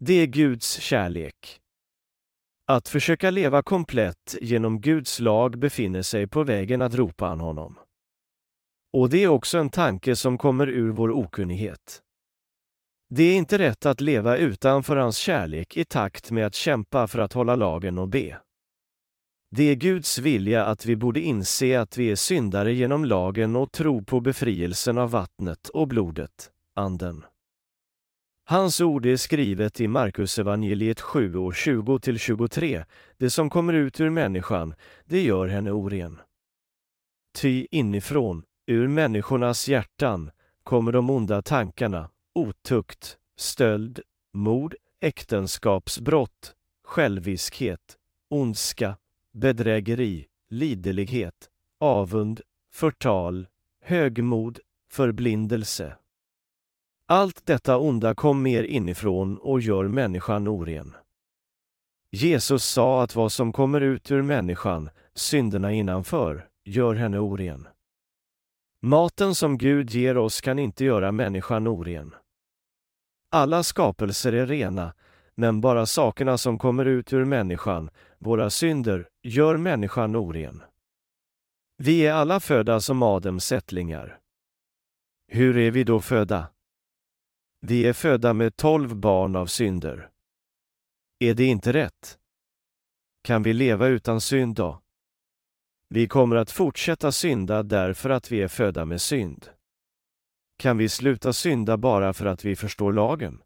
Det 0.00 0.14
är 0.14 0.26
Guds 0.26 0.80
kärlek. 0.80 1.60
Att 2.66 2.88
försöka 2.88 3.30
leva 3.30 3.62
komplett 3.62 4.36
genom 4.40 4.80
Guds 4.80 5.20
lag 5.20 5.58
befinner 5.58 6.02
sig 6.02 6.26
på 6.26 6.44
vägen 6.44 6.82
att 6.82 6.94
ropa 6.94 7.28
an 7.28 7.40
honom. 7.40 7.78
Och 8.92 9.10
det 9.10 9.24
är 9.24 9.28
också 9.28 9.58
en 9.58 9.70
tanke 9.70 10.16
som 10.16 10.38
kommer 10.38 10.66
ur 10.66 10.90
vår 10.90 11.10
okunnighet. 11.10 12.02
Det 13.08 13.22
är 13.22 13.36
inte 13.36 13.58
rätt 13.58 13.86
att 13.86 14.00
leva 14.00 14.36
utanför 14.36 14.96
hans 14.96 15.16
kärlek 15.16 15.76
i 15.76 15.84
takt 15.84 16.30
med 16.30 16.46
att 16.46 16.54
kämpa 16.54 17.06
för 17.06 17.18
att 17.18 17.32
hålla 17.32 17.56
lagen 17.56 17.98
och 17.98 18.08
be. 18.08 18.38
Det 19.50 19.64
är 19.64 19.74
Guds 19.74 20.18
vilja 20.18 20.64
att 20.64 20.86
vi 20.86 20.96
borde 20.96 21.20
inse 21.20 21.80
att 21.80 21.96
vi 21.96 22.10
är 22.10 22.16
syndare 22.16 22.72
genom 22.72 23.04
lagen 23.04 23.56
och 23.56 23.72
tro 23.72 24.04
på 24.04 24.20
befrielsen 24.20 24.98
av 24.98 25.10
vattnet 25.10 25.68
och 25.68 25.88
blodet, 25.88 26.50
Anden. 26.74 27.24
Hans 28.48 28.80
ord 28.80 29.06
är 29.06 29.16
skrivet 29.16 29.80
i 29.80 29.88
Markusevangeliet 29.88 31.00
7 31.00 31.36
och 31.36 31.52
20-23. 31.52 32.84
Det 33.16 33.30
som 33.30 33.50
kommer 33.50 33.72
ut 33.72 34.00
ur 34.00 34.10
människan, 34.10 34.74
det 35.04 35.22
gör 35.22 35.46
henne 35.46 35.70
oren. 35.70 36.20
Ty 37.38 37.66
inifrån, 37.70 38.42
ur 38.66 38.88
människornas 38.88 39.68
hjärtan, 39.68 40.30
kommer 40.62 40.92
de 40.92 41.10
onda 41.10 41.42
tankarna, 41.42 42.10
otukt, 42.34 43.18
stöld, 43.36 44.00
mord, 44.32 44.74
äktenskapsbrott, 45.00 46.54
själviskhet, 46.84 47.96
ondska, 48.30 48.96
bedrägeri, 49.32 50.26
liderlighet, 50.50 51.50
avund, 51.80 52.40
förtal, 52.72 53.46
högmod, 53.82 54.58
förblindelse. 54.90 55.96
Allt 57.06 57.46
detta 57.46 57.78
onda 57.78 58.14
kom 58.14 58.42
mer 58.42 58.62
inifrån 58.62 59.38
och 59.38 59.60
gör 59.60 59.88
människan 59.88 60.48
oren. 60.48 60.94
Jesus 62.10 62.64
sa 62.64 63.02
att 63.02 63.14
vad 63.14 63.32
som 63.32 63.52
kommer 63.52 63.80
ut 63.80 64.10
ur 64.10 64.22
människan, 64.22 64.90
synderna 65.14 65.72
innanför, 65.72 66.48
gör 66.64 66.94
henne 66.94 67.18
oren. 67.18 67.68
Maten 68.86 69.34
som 69.34 69.58
Gud 69.58 69.90
ger 69.90 70.16
oss 70.16 70.40
kan 70.40 70.58
inte 70.58 70.84
göra 70.84 71.12
människan 71.12 71.66
oren. 71.66 72.14
Alla 73.30 73.62
skapelser 73.62 74.32
är 74.32 74.46
rena, 74.46 74.94
men 75.34 75.60
bara 75.60 75.86
sakerna 75.86 76.38
som 76.38 76.58
kommer 76.58 76.84
ut 76.84 77.12
ur 77.12 77.24
människan, 77.24 77.90
våra 78.18 78.50
synder, 78.50 79.08
gör 79.22 79.56
människan 79.56 80.16
oren. 80.16 80.62
Vi 81.76 82.06
är 82.06 82.12
alla 82.12 82.40
födda 82.40 82.80
som 82.80 83.02
Adams 83.02 83.52
ättlingar. 83.52 84.18
Hur 85.28 85.56
är 85.56 85.70
vi 85.70 85.84
då 85.84 86.00
födda? 86.00 86.46
Vi 87.60 87.86
är 87.86 87.92
födda 87.92 88.32
med 88.32 88.56
tolv 88.56 88.96
barn 88.96 89.36
av 89.36 89.46
synder. 89.46 90.10
Är 91.18 91.34
det 91.34 91.44
inte 91.44 91.72
rätt? 91.72 92.18
Kan 93.22 93.42
vi 93.42 93.52
leva 93.52 93.86
utan 93.86 94.20
synd 94.20 94.54
då? 94.54 94.82
Vi 95.88 96.08
kommer 96.08 96.36
att 96.36 96.50
fortsätta 96.50 97.12
synda 97.12 97.62
därför 97.62 98.10
att 98.10 98.32
vi 98.32 98.42
är 98.42 98.48
födda 98.48 98.84
med 98.84 99.00
synd. 99.00 99.48
Kan 100.56 100.78
vi 100.78 100.88
sluta 100.88 101.32
synda 101.32 101.76
bara 101.76 102.12
för 102.12 102.26
att 102.26 102.44
vi 102.44 102.56
förstår 102.56 102.92
lagen? 102.92 103.42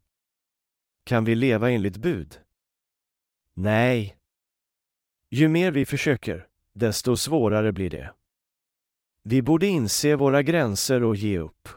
Kan 1.04 1.24
vi 1.24 1.34
leva 1.34 1.70
enligt 1.70 1.96
bud? 1.96 2.40
Nej. 3.54 4.16
Ju 5.30 5.48
mer 5.48 5.72
vi 5.72 5.86
försöker, 5.86 6.46
desto 6.72 7.16
svårare 7.16 7.72
blir 7.72 7.90
det. 7.90 8.14
Vi 9.22 9.42
borde 9.42 9.66
inse 9.66 10.16
våra 10.16 10.42
gränser 10.42 11.02
och 11.02 11.16
ge 11.16 11.38
upp. 11.38 11.68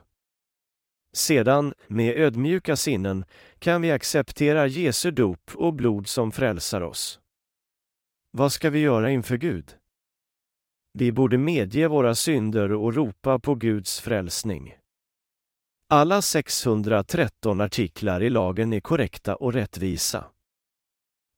Sedan, 1.14 1.74
med 1.88 2.18
ödmjuka 2.18 2.76
sinnen, 2.76 3.26
kan 3.60 3.82
vi 3.82 3.92
acceptera 3.92 4.68
Jesu 4.68 5.12
dop 5.12 5.52
och 5.56 5.74
blod 5.74 6.08
som 6.08 6.32
frälsar 6.32 6.82
oss. 6.82 7.20
Vad 8.32 8.52
ska 8.52 8.70
vi 8.70 8.80
göra 8.80 9.12
inför 9.12 9.38
Gud? 9.38 9.78
Vi 11.00 11.12
borde 11.12 11.38
medge 11.38 11.88
våra 11.88 12.16
synder 12.16 12.74
och 12.74 12.96
ropa 12.96 13.40
på 13.40 13.56
Guds 13.56 14.00
frälsning. 14.00 14.76
Alla 15.88 16.22
613 16.22 17.62
artiklar 17.62 18.24
i 18.24 18.30
lagen 18.30 18.74
är 18.74 18.80
korrekta 18.80 19.36
och 19.36 19.54
rättvisa. 19.54 20.26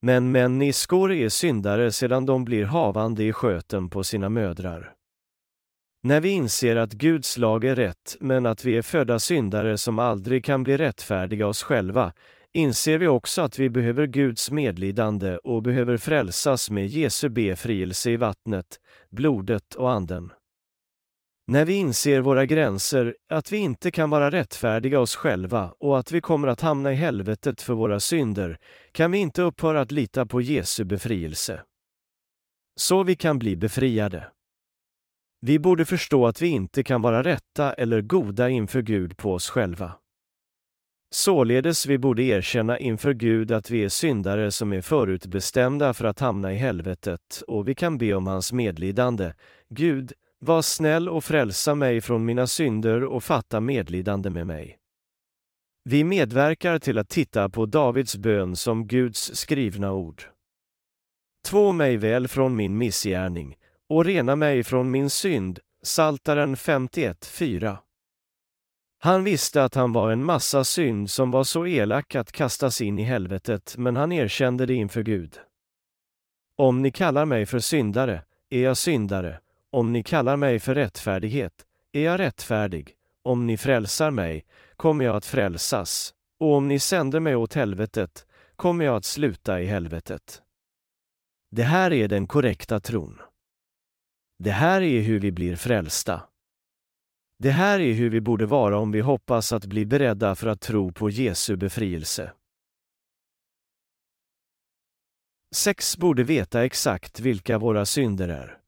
Men 0.02 0.32
människor 0.32 1.12
är 1.12 1.30
syndare 1.30 1.92
sedan 1.92 2.26
de 2.26 2.46
blir 2.46 2.66
havande 2.66 3.24
i 3.24 3.34
sköten 3.34 3.90
på 3.90 4.04
sina 4.04 4.30
mödrar. 4.30 4.94
När 6.04 6.22
vi 6.22 6.30
inser 6.30 6.76
att 6.76 6.92
Guds 6.94 7.38
lag 7.38 7.64
är 7.64 7.76
rätt 7.76 8.18
men 8.20 8.46
att 8.46 8.66
vi 8.66 8.78
är 8.78 8.82
födda 8.82 9.20
syndare 9.20 9.78
som 9.78 10.00
aldrig 10.00 10.46
kan 10.46 10.64
bli 10.64 10.78
rättfärdiga 10.78 11.48
oss 11.48 11.64
själva, 11.64 12.14
inser 12.56 12.98
vi 12.98 13.08
också 13.08 13.42
att 13.42 13.60
vi 13.60 13.70
behöver 13.70 14.08
Guds 14.08 14.52
medlidande 14.52 15.38
och 15.38 15.64
behöver 15.64 15.98
frälsas 15.98 16.70
med 16.70 16.88
Jesu 16.88 17.30
befrielse 17.30 18.12
i 18.12 18.18
vattnet, 18.18 18.80
blodet 19.10 19.76
och 19.76 19.92
anden. 19.92 20.32
När 21.48 21.66
vi 21.66 21.74
inser 21.74 22.22
våra 22.22 22.46
gränser, 22.46 23.16
att 23.30 23.52
vi 23.52 23.58
inte 23.58 23.92
kan 23.92 24.10
vara 24.10 24.32
rättfärdiga 24.32 25.00
oss 25.00 25.16
själva 25.16 25.74
och 25.80 26.00
att 26.00 26.12
vi 26.12 26.22
kommer 26.22 26.48
att 26.48 26.62
hamna 26.62 26.92
i 26.92 26.96
helvetet 26.96 27.62
för 27.62 27.74
våra 27.74 28.00
synder, 28.00 28.60
kan 28.92 29.12
vi 29.12 29.18
inte 29.18 29.42
upphöra 29.42 29.82
att 29.82 29.92
lita 29.92 30.26
på 30.26 30.42
Jesu 30.42 30.84
befrielse. 30.84 31.62
Så 32.80 33.04
vi 33.04 33.16
kan 33.16 33.40
bli 33.40 33.56
befriade. 33.56 34.28
Vi 35.42 35.60
borde 35.60 35.86
förstå 35.86 36.28
att 36.28 36.42
vi 36.42 36.48
inte 36.48 36.84
kan 36.84 37.02
vara 37.02 37.24
rätta 37.24 37.74
eller 37.74 38.02
goda 38.02 38.50
inför 38.50 38.82
Gud 38.82 39.18
på 39.18 39.34
oss 39.34 39.50
själva. 39.50 39.96
Således 41.12 41.86
vi 41.86 41.98
borde 41.98 42.24
erkänna 42.24 42.80
inför 42.80 43.14
Gud 43.14 43.52
att 43.52 43.70
vi 43.70 43.84
är 43.84 43.90
syndare 43.90 44.52
som 44.52 44.74
är 44.74 44.82
förutbestämda 44.82 45.94
för 45.94 46.06
att 46.06 46.20
hamna 46.20 46.54
i 46.54 46.56
helvetet 46.56 47.44
och 47.48 47.68
vi 47.68 47.76
kan 47.76 47.98
be 47.98 48.14
om 48.14 48.28
hans 48.28 48.54
medlidande. 48.54 49.34
Gud, 49.70 50.14
var 50.40 50.62
snäll 50.62 51.10
och 51.10 51.24
frälsa 51.24 51.76
mig 51.76 52.02
från 52.02 52.26
mina 52.26 52.48
synder 52.48 53.04
och 53.04 53.24
fatta 53.24 53.60
medlidande 53.60 54.30
med 54.30 54.48
mig. 54.48 54.78
Vi 55.84 56.04
medverkar 56.04 56.80
till 56.80 56.98
att 56.98 57.10
titta 57.10 57.50
på 57.50 57.66
Davids 57.66 58.18
bön 58.18 58.56
som 58.56 58.88
Guds 58.88 59.36
skrivna 59.36 59.94
ord. 59.94 60.24
Två 61.48 61.72
mig 61.72 61.98
väl 61.98 62.28
från 62.28 62.56
min 62.56 62.78
missgärning 62.78 63.56
och 63.90 64.06
rena 64.06 64.36
mig 64.36 64.64
från 64.64 64.92
min 64.92 65.10
synd, 65.10 65.60
Saltaren 65.84 66.56
51.4. 66.56 67.78
Han 69.06 69.24
visste 69.24 69.64
att 69.64 69.76
han 69.76 69.92
var 69.94 70.12
en 70.12 70.24
massa 70.24 70.64
synd 70.64 71.12
som 71.12 71.32
var 71.32 71.44
så 71.44 71.68
elak 71.68 72.16
att 72.16 72.32
kastas 72.32 72.82
in 72.82 73.00
i 73.00 73.04
helvetet, 73.04 73.76
men 73.78 73.96
han 73.96 74.12
erkände 74.12 74.66
det 74.66 74.74
inför 74.74 75.04
Gud. 75.04 75.40
Om 76.58 76.82
ni 76.82 76.92
kallar 76.92 77.26
mig 77.26 77.46
för 77.46 77.60
syndare, 77.60 78.24
är 78.50 78.62
jag 78.62 78.78
syndare, 78.78 79.40
om 79.72 79.94
ni 79.94 80.04
kallar 80.04 80.38
mig 80.38 80.60
för 80.60 80.76
rättfärdighet, 80.76 81.54
är 81.92 82.02
jag 82.02 82.20
rättfärdig. 82.20 82.94
Om 83.24 83.48
ni 83.48 83.58
frälsar 83.58 84.12
mig, 84.12 84.46
kommer 84.76 85.06
jag 85.06 85.16
att 85.16 85.26
frälsas. 85.26 86.14
Och 86.40 86.54
om 86.54 86.68
ni 86.68 86.80
sänder 86.80 87.20
mig 87.20 87.36
åt 87.36 87.54
helvetet, 87.54 88.26
kommer 88.56 88.86
jag 88.86 88.96
att 88.96 89.06
sluta 89.06 89.62
i 89.62 89.66
helvetet. 89.66 90.42
Det 91.52 91.64
här 91.64 91.94
är 91.94 92.08
den 92.08 92.28
korrekta 92.28 92.80
tron. 92.80 93.22
Det 94.40 94.52
här 94.52 94.82
är 94.82 95.02
hur 95.02 95.20
vi 95.20 95.32
blir 95.32 95.56
frälsta. 95.56 96.22
Det 97.38 97.52
här 97.52 97.80
är 97.80 97.94
hur 97.94 98.10
vi 98.10 98.22
borde 98.22 98.46
vara 98.46 98.78
om 98.78 98.92
vi 98.92 99.00
hoppas 99.00 99.54
att 99.54 99.66
bli 99.66 99.86
beredda 99.86 100.36
för 100.36 100.48
att 100.48 100.62
tro 100.62 100.92
på 100.92 101.10
Jesu 101.10 101.56
befrielse. 101.56 102.32
Sex 105.56 105.98
borde 105.98 106.24
veta 106.24 106.66
exakt 106.66 107.20
vilka 107.20 107.58
våra 107.58 107.86
synder 107.86 108.30
är. 108.30 108.60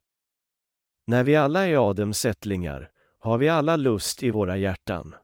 När 1.07 1.23
vi 1.23 1.35
alla 1.35 1.67
är 1.67 1.89
Adams 1.89 2.25
ättlingar 2.25 2.91
har 3.19 3.37
vi 3.37 3.49
alla 3.49 3.75
lust 3.75 4.23
i 4.23 4.31
våra 4.31 4.57
hjärtan. 4.57 5.15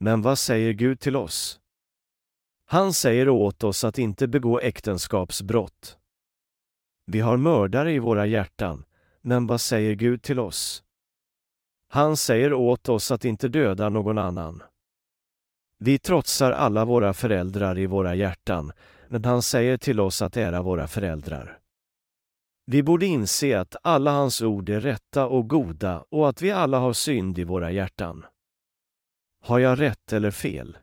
Men 0.00 0.22
vad 0.22 0.38
säger 0.38 0.72
Gud 0.72 1.00
till 1.00 1.16
oss? 1.16 1.60
Han 2.66 2.92
säger 2.92 3.28
åt 3.28 3.64
oss 3.64 3.84
att 3.84 3.98
inte 3.98 4.28
begå 4.28 4.60
äktenskapsbrott. 4.60 5.98
Vi 7.06 7.20
har 7.20 7.36
mördare 7.36 7.92
i 7.92 7.98
våra 7.98 8.26
hjärtan, 8.26 8.84
men 9.20 9.46
vad 9.46 9.60
säger 9.60 9.94
Gud 9.94 10.22
till 10.22 10.38
oss? 10.38 10.85
Han 11.88 12.16
säger 12.16 12.52
åt 12.52 12.88
oss 12.88 13.10
att 13.10 13.24
inte 13.24 13.48
döda 13.48 13.88
någon 13.88 14.18
annan. 14.18 14.62
Vi 15.78 15.98
trotsar 15.98 16.52
alla 16.52 16.84
våra 16.84 17.14
föräldrar 17.14 17.78
i 17.78 17.86
våra 17.86 18.14
hjärtan, 18.14 18.72
men 19.08 19.24
han 19.24 19.42
säger 19.42 19.76
till 19.76 20.00
oss 20.00 20.22
att 20.22 20.36
ära 20.36 20.62
våra 20.62 20.88
föräldrar. 20.88 21.58
Vi 22.66 22.82
borde 22.82 23.06
inse 23.06 23.60
att 23.60 23.76
alla 23.82 24.10
hans 24.10 24.42
ord 24.42 24.68
är 24.68 24.80
rätta 24.80 25.26
och 25.26 25.48
goda 25.48 26.04
och 26.10 26.28
att 26.28 26.42
vi 26.42 26.50
alla 26.50 26.78
har 26.78 26.92
synd 26.92 27.38
i 27.38 27.44
våra 27.44 27.70
hjärtan. 27.70 28.24
Har 29.42 29.58
jag 29.58 29.80
rätt 29.80 30.12
eller 30.12 30.30
fel? 30.30 30.78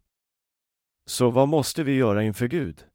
Så 1.05 1.29
vad 1.29 1.47
måste 1.47 1.83
vi 1.83 1.95
göra 1.95 2.23
inför 2.23 2.47
Gud? 2.47 2.85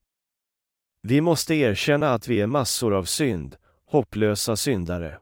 Vi 1.03 1.21
måste 1.21 1.55
erkänna 1.55 2.11
att 2.11 2.29
vi 2.29 2.41
är 2.41 2.47
massor 2.47 2.95
av 2.95 3.05
synd, 3.05 3.57
hopplösa 3.87 4.57
syndare. 4.57 5.19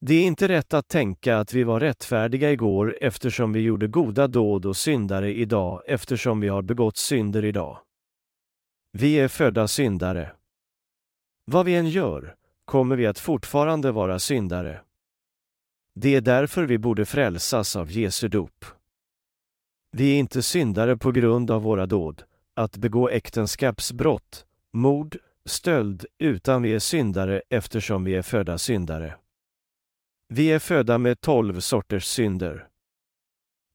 Det 0.00 0.14
är 0.14 0.26
inte 0.26 0.48
rätt 0.48 0.74
att 0.74 0.88
tänka 0.88 1.38
att 1.38 1.54
vi 1.54 1.64
var 1.64 1.80
rättfärdiga 1.80 2.52
igår 2.52 2.96
eftersom 3.00 3.52
vi 3.52 3.60
gjorde 3.60 3.86
goda 3.86 4.26
dåd 4.26 4.66
och 4.66 4.76
syndare 4.76 5.34
idag 5.34 5.82
eftersom 5.86 6.40
vi 6.40 6.48
har 6.48 6.62
begått 6.62 6.96
synder 6.96 7.44
idag. 7.44 7.78
Vi 8.92 9.20
är 9.20 9.28
födda 9.28 9.68
syndare. 9.68 10.32
Vad 11.44 11.66
vi 11.66 11.74
än 11.74 11.88
gör 11.88 12.34
kommer 12.64 12.96
vi 12.96 13.06
att 13.06 13.18
fortfarande 13.18 13.92
vara 13.92 14.18
syndare. 14.18 14.80
Det 15.94 16.14
är 16.14 16.20
därför 16.20 16.64
vi 16.64 16.78
borde 16.78 17.06
frälsas 17.06 17.76
av 17.76 17.90
Jesu 17.90 18.28
dop. 18.28 18.64
Vi 19.92 20.14
är 20.14 20.18
inte 20.18 20.42
syndare 20.42 20.96
på 20.96 21.12
grund 21.12 21.50
av 21.50 21.62
våra 21.62 21.86
dåd, 21.86 22.22
att 22.54 22.76
begå 22.76 23.08
äktenskapsbrott, 23.08 24.46
mord, 24.72 25.16
stöld, 25.44 26.06
utan 26.18 26.62
vi 26.62 26.74
är 26.74 26.78
syndare 26.78 27.42
eftersom 27.48 28.04
vi 28.04 28.14
är 28.14 28.22
födda 28.22 28.58
syndare. 28.58 29.14
Vi 30.34 30.52
är 30.52 30.58
födda 30.58 30.98
med 30.98 31.20
tolv 31.20 31.60
sorters 31.60 32.04
synder. 32.04 32.68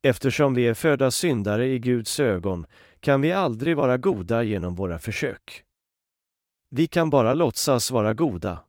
Eftersom 0.03 0.53
vi 0.53 0.67
är 0.67 0.73
födda 0.73 1.11
syndare 1.11 1.67
i 1.67 1.79
Guds 1.79 2.19
ögon 2.19 2.65
kan 2.99 3.21
vi 3.21 3.31
aldrig 3.31 3.77
vara 3.77 3.97
goda 3.97 4.43
genom 4.43 4.75
våra 4.75 4.99
försök. 4.99 5.63
Vi 6.69 6.87
kan 6.87 7.09
bara 7.09 7.33
låtsas 7.33 7.91
vara 7.91 8.13
goda. 8.13 8.63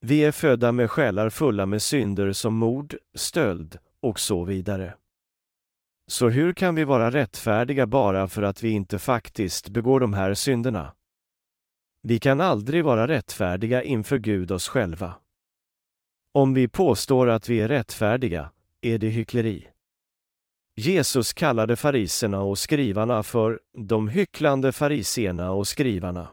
Vi 0.00 0.24
är 0.24 0.32
födda 0.32 0.72
med 0.72 0.90
själar 0.90 1.30
fulla 1.30 1.66
med 1.66 1.82
synder 1.82 2.32
som 2.32 2.54
mord, 2.54 2.96
stöld 3.14 3.78
och 4.00 4.20
så 4.20 4.44
vidare. 4.44 4.94
Så 6.10 6.28
hur 6.28 6.52
kan 6.52 6.74
vi 6.74 6.84
vara 6.84 7.10
rättfärdiga 7.10 7.86
bara 7.86 8.28
för 8.28 8.42
att 8.42 8.62
vi 8.62 8.70
inte 8.70 8.98
faktiskt 8.98 9.68
begår 9.68 10.00
de 10.00 10.12
här 10.12 10.34
synderna? 10.34 10.94
Vi 12.02 12.18
kan 12.18 12.40
aldrig 12.40 12.84
vara 12.84 13.08
rättfärdiga 13.08 13.82
inför 13.82 14.18
Gud 14.18 14.50
oss 14.50 14.68
själva. 14.68 15.14
Om 16.32 16.54
vi 16.54 16.68
påstår 16.68 17.28
att 17.28 17.48
vi 17.48 17.60
är 17.60 17.68
rättfärdiga 17.68 18.50
är 18.80 18.98
det 18.98 19.08
hyckleri. 19.08 19.68
Jesus 20.76 21.32
kallade 21.32 21.76
fariserna 21.76 22.40
och 22.40 22.58
skrivarna 22.58 23.22
för 23.22 23.60
de 23.78 24.08
hycklande 24.08 24.72
fariserna 24.72 25.50
och 25.50 25.68
skrivarna. 25.68 26.28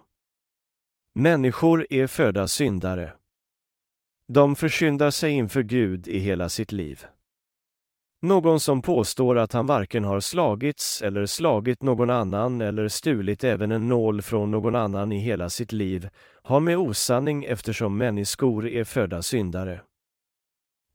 Människor 1.16 1.88
är 1.90 2.08
födda 2.08 2.48
syndare. 2.48 3.14
De 4.28 4.56
försyndar 4.56 5.12
sig 5.12 5.32
inför 5.32 5.64
Gud 5.64 6.08
i 6.08 6.20
hela 6.20 6.50
sitt 6.50 6.72
liv. 6.72 7.06
Någon 8.22 8.60
som 8.60 8.82
påstår 8.82 9.38
att 9.38 9.54
han 9.54 9.66
varken 9.66 10.04
har 10.04 10.20
slagits 10.20 11.02
eller 11.02 11.26
slagit 11.26 11.82
någon 11.82 12.10
annan 12.10 12.62
eller 12.62 12.88
stulit 12.88 13.44
även 13.44 13.72
en 13.72 13.88
nål 13.88 14.22
från 14.22 14.52
någon 14.52 14.76
annan 14.76 15.12
i 15.12 15.20
hela 15.20 15.50
sitt 15.50 15.72
liv 15.72 16.10
har 16.44 16.60
med 16.60 16.78
osanning 16.78 17.44
eftersom 17.44 17.98
människor 17.98 18.68
är 18.68 18.84
födda 18.84 19.22
syndare. 19.22 19.82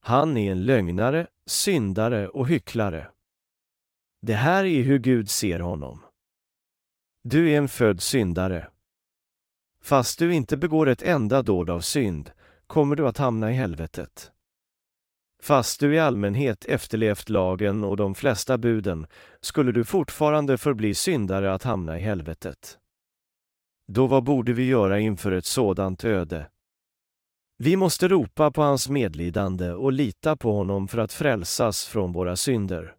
Han 0.03 0.37
är 0.37 0.53
en 0.53 0.65
lögnare, 0.65 1.27
syndare 1.47 2.29
och 2.29 2.49
hycklare. 2.49 3.09
Det 4.23 4.35
här 4.35 4.65
är 4.65 4.83
hur 4.83 4.99
Gud 4.99 5.31
ser 5.31 5.61
honom. 5.61 6.03
Du 7.25 7.51
är 7.51 7.59
en 7.59 7.69
född 7.69 8.03
syndare. 8.03 8.69
Fast 9.83 10.19
du 10.19 10.35
inte 10.35 10.57
begår 10.57 10.89
ett 10.89 11.03
enda 11.03 11.43
dåd 11.43 11.71
av 11.71 11.81
synd 11.81 12.31
kommer 12.67 12.97
du 12.97 13.09
att 13.09 13.19
hamna 13.19 13.51
i 13.51 13.55
helvetet. 13.55 14.33
Fast 15.43 15.81
du 15.81 15.95
i 15.95 15.99
allmänhet 15.99 16.65
efterlevt 16.65 17.29
lagen 17.29 17.85
och 17.85 17.97
de 17.97 18.15
flesta 18.15 18.59
buden 18.59 19.07
skulle 19.41 19.73
du 19.73 19.85
fortfarande 19.85 20.59
förbli 20.59 20.95
syndare 20.95 21.55
att 21.55 21.63
hamna 21.63 21.99
i 21.99 22.01
helvetet. 22.01 22.79
Då 23.87 24.07
vad 24.07 24.25
borde 24.25 24.53
vi 24.53 24.67
göra 24.67 24.99
inför 24.99 25.33
ett 25.33 25.45
sådant 25.45 26.05
öde? 26.05 26.51
Vi 27.59 27.77
måste 27.77 28.09
ropa 28.09 28.51
på 28.51 28.63
hans 28.63 28.89
medlidande 28.89 29.71
och 29.71 29.93
lita 29.93 30.37
på 30.37 30.53
honom 30.53 30.89
för 30.89 30.99
att 30.99 31.13
frälsas 31.13 31.87
från 31.87 32.13
våra 32.13 32.37
synder. 32.37 32.95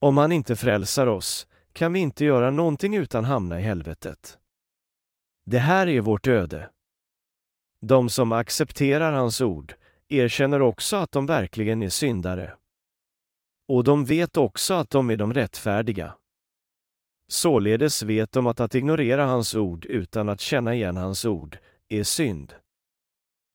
Om 0.00 0.16
han 0.16 0.32
inte 0.32 0.56
frälsar 0.56 1.06
oss 1.06 1.46
kan 1.72 1.92
vi 1.92 2.00
inte 2.00 2.24
göra 2.24 2.50
någonting 2.50 2.96
utan 2.96 3.24
hamna 3.24 3.60
i 3.60 3.62
helvetet. 3.62 4.38
Det 5.46 5.58
här 5.58 5.86
är 5.86 6.00
vårt 6.00 6.26
öde. 6.26 6.70
De 7.80 8.08
som 8.08 8.32
accepterar 8.32 9.12
hans 9.12 9.40
ord 9.40 9.74
erkänner 10.08 10.62
också 10.62 10.96
att 10.96 11.12
de 11.12 11.26
verkligen 11.26 11.82
är 11.82 11.88
syndare. 11.88 12.56
Och 13.68 13.84
de 13.84 14.04
vet 14.04 14.36
också 14.36 14.74
att 14.74 14.90
de 14.90 15.10
är 15.10 15.16
de 15.16 15.34
rättfärdiga. 15.34 16.14
Således 17.28 18.02
vet 18.02 18.32
de 18.32 18.46
att 18.46 18.60
att 18.60 18.74
ignorera 18.74 19.26
hans 19.26 19.54
ord 19.54 19.84
utan 19.84 20.28
att 20.28 20.40
känna 20.40 20.74
igen 20.74 20.96
hans 20.96 21.24
ord 21.24 21.58
är 21.88 22.02
synd. 22.02 22.54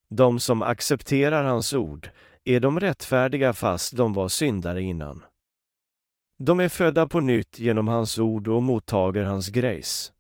De 0.10 0.40
som 0.40 0.62
accepterar 0.62 1.44
hans 1.44 1.74
ord 1.74 2.10
är 2.44 2.60
de 2.60 2.80
rättfärdiga 2.80 3.54
fast 3.54 3.98
de 3.98 4.14
var 4.14 4.28
syndare 4.28 4.82
innan. 4.82 5.24
De 6.38 6.60
är 6.60 6.70
födda 6.70 7.08
på 7.08 7.20
nytt 7.20 7.60
genom 7.60 7.88
hans 7.88 8.20
ord 8.20 8.48
och 8.48 8.64
mottager 8.64 9.24
hans 9.24 9.50
grace. 9.50 10.12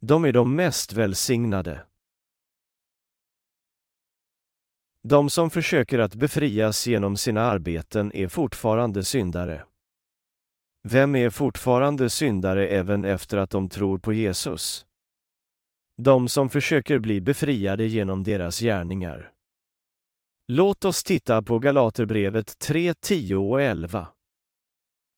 De 0.00 0.24
är 0.24 0.32
de 0.32 0.56
mest 0.56 0.92
välsignade. 0.92 1.80
De 5.08 5.30
som 5.30 5.50
försöker 5.50 5.98
att 5.98 6.14
befrias 6.14 6.86
genom 6.86 7.16
sina 7.16 7.40
arbeten 7.40 8.12
är 8.14 8.28
fortfarande 8.28 9.04
syndare. 9.04 9.64
Vem 10.88 11.16
är 11.16 11.30
fortfarande 11.30 12.10
syndare 12.10 12.68
även 12.68 13.04
efter 13.04 13.36
att 13.36 13.50
de 13.50 13.68
tror 13.68 13.98
på 13.98 14.12
Jesus? 14.12 14.86
De 16.02 16.28
som 16.28 16.48
försöker 16.48 16.98
bli 16.98 17.20
befriade 17.20 17.84
genom 17.84 18.22
deras 18.22 18.60
gärningar. 18.60 19.32
Låt 20.48 20.84
oss 20.84 21.04
titta 21.04 21.42
på 21.42 21.58
Galaterbrevet 21.58 22.58
3, 22.58 22.94
10 22.94 23.36
och 23.36 23.62
11. 23.62 24.08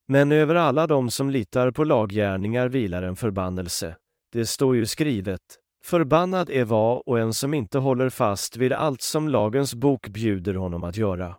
Men 0.09 0.33
över 0.33 0.55
alla 0.55 0.87
de 0.87 1.11
som 1.11 1.31
litar 1.31 1.70
på 1.70 1.85
laggärningar 1.85 2.68
vilar 2.68 3.03
en 3.03 3.16
förbannelse. 3.16 3.96
Det 4.33 4.46
står 4.46 4.77
ju 4.77 4.87
skrivet, 4.87 5.59
Förbannad 5.87 6.51
är 6.51 6.64
var 6.64 7.09
och 7.09 7.18
en 7.18 7.35
som 7.35 7.55
inte 7.55 7.79
håller 7.79 8.11
fast 8.11 8.57
vid 8.57 8.72
allt 8.72 9.03
som 9.03 9.29
lagens 9.29 9.75
bok 9.75 10.09
bjuder 10.09 10.55
honom 10.55 10.85
att 10.85 10.96
göra. 10.96 11.37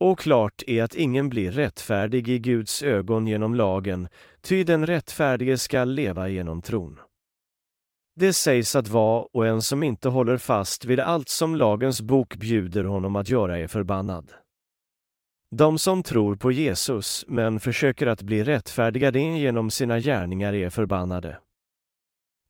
Och 0.00 0.18
klart 0.18 0.62
är 0.66 0.82
att 0.82 0.94
ingen 0.94 1.28
blir 1.28 1.50
rättfärdig 1.50 2.28
i 2.28 2.38
Guds 2.38 2.82
ögon 2.82 3.26
genom 3.26 3.54
lagen, 3.54 4.08
ty 4.42 4.64
den 4.64 4.86
rättfärdige 4.86 5.58
skall 5.58 5.90
leva 5.90 6.28
genom 6.28 6.62
tron. 6.62 7.00
Det 8.16 8.32
sägs 8.32 8.76
att 8.76 8.88
var 8.88 9.28
och 9.32 9.46
en 9.46 9.62
som 9.62 9.82
inte 9.82 10.08
håller 10.08 10.36
fast 10.36 10.84
vid 10.84 11.00
allt 11.00 11.28
som 11.28 11.56
lagens 11.56 12.00
bok 12.00 12.36
bjuder 12.36 12.84
honom 12.84 13.16
att 13.16 13.28
göra 13.28 13.58
är 13.58 13.66
förbannad. 13.66 14.32
De 15.50 15.78
som 15.78 16.02
tror 16.02 16.36
på 16.36 16.52
Jesus 16.52 17.24
men 17.28 17.60
försöker 17.60 18.06
att 18.06 18.22
bli 18.22 18.44
rättfärdigade 18.44 19.20
genom 19.20 19.70
sina 19.70 20.00
gärningar 20.00 20.52
är 20.52 20.70
förbannade. 20.70 21.38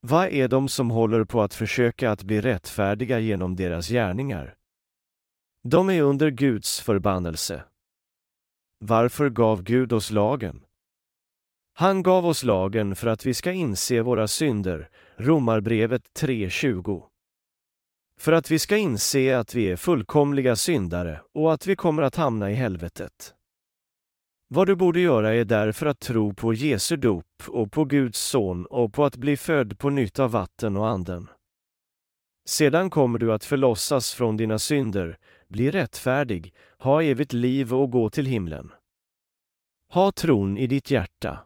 Vad 0.06 0.28
är 0.28 0.48
de 0.48 0.68
som 0.68 0.90
håller 0.90 1.24
på 1.24 1.42
att 1.42 1.54
försöka 1.54 2.10
att 2.10 2.22
bli 2.22 2.40
rättfärdiga 2.40 3.18
genom 3.18 3.56
deras 3.56 3.88
gärningar? 3.88 4.54
De 5.62 5.90
är 5.90 6.02
under 6.02 6.30
Guds 6.30 6.80
förbannelse. 6.80 7.64
Varför 8.78 9.30
gav 9.30 9.62
Gud 9.62 9.92
oss 9.92 10.10
lagen? 10.10 10.64
Han 11.74 12.02
gav 12.02 12.26
oss 12.26 12.42
lagen 12.42 12.96
för 12.96 13.06
att 13.06 13.26
vi 13.26 13.34
ska 13.34 13.52
inse 13.52 14.00
våra 14.00 14.28
synder, 14.28 14.88
Romarbrevet 15.16 16.02
3.20. 16.20 17.02
För 18.20 18.32
att 18.32 18.50
vi 18.50 18.58
ska 18.58 18.76
inse 18.76 19.38
att 19.38 19.54
vi 19.54 19.64
är 19.70 19.76
fullkomliga 19.76 20.56
syndare 20.56 21.20
och 21.34 21.52
att 21.52 21.66
vi 21.66 21.76
kommer 21.76 22.02
att 22.02 22.16
hamna 22.16 22.50
i 22.50 22.54
helvetet. 22.54 23.34
Vad 24.54 24.66
du 24.66 24.76
borde 24.76 25.00
göra 25.00 25.34
är 25.34 25.44
därför 25.44 25.86
att 25.86 26.00
tro 26.00 26.34
på 26.34 26.54
Jesu 26.54 26.96
dop 26.96 27.42
och 27.48 27.72
på 27.72 27.84
Guds 27.84 28.20
son 28.20 28.66
och 28.66 28.92
på 28.92 29.04
att 29.04 29.16
bli 29.16 29.36
född 29.36 29.78
på 29.78 29.90
nytt 29.90 30.18
av 30.18 30.30
vatten 30.30 30.76
och 30.76 30.88
anden. 30.88 31.28
Sedan 32.48 32.90
kommer 32.90 33.18
du 33.18 33.32
att 33.32 33.44
förlossas 33.44 34.14
från 34.14 34.36
dina 34.36 34.58
synder, 34.58 35.18
bli 35.48 35.70
rättfärdig, 35.70 36.54
ha 36.78 37.02
evigt 37.02 37.32
liv 37.32 37.74
och 37.74 37.90
gå 37.90 38.10
till 38.10 38.26
himlen. 38.26 38.72
Ha 39.90 40.12
tron 40.12 40.58
i 40.58 40.66
ditt 40.66 40.90
hjärta. 40.90 41.38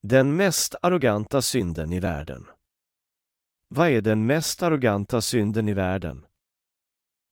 Den 0.00 0.36
mest 0.36 0.74
arroganta 0.82 1.42
synden 1.42 1.92
i 1.92 2.00
världen. 2.00 2.46
Vad 3.68 3.88
är 3.88 4.00
den 4.00 4.26
mest 4.26 4.62
arroganta 4.62 5.20
synden 5.20 5.68
i 5.68 5.74
världen? 5.74 6.26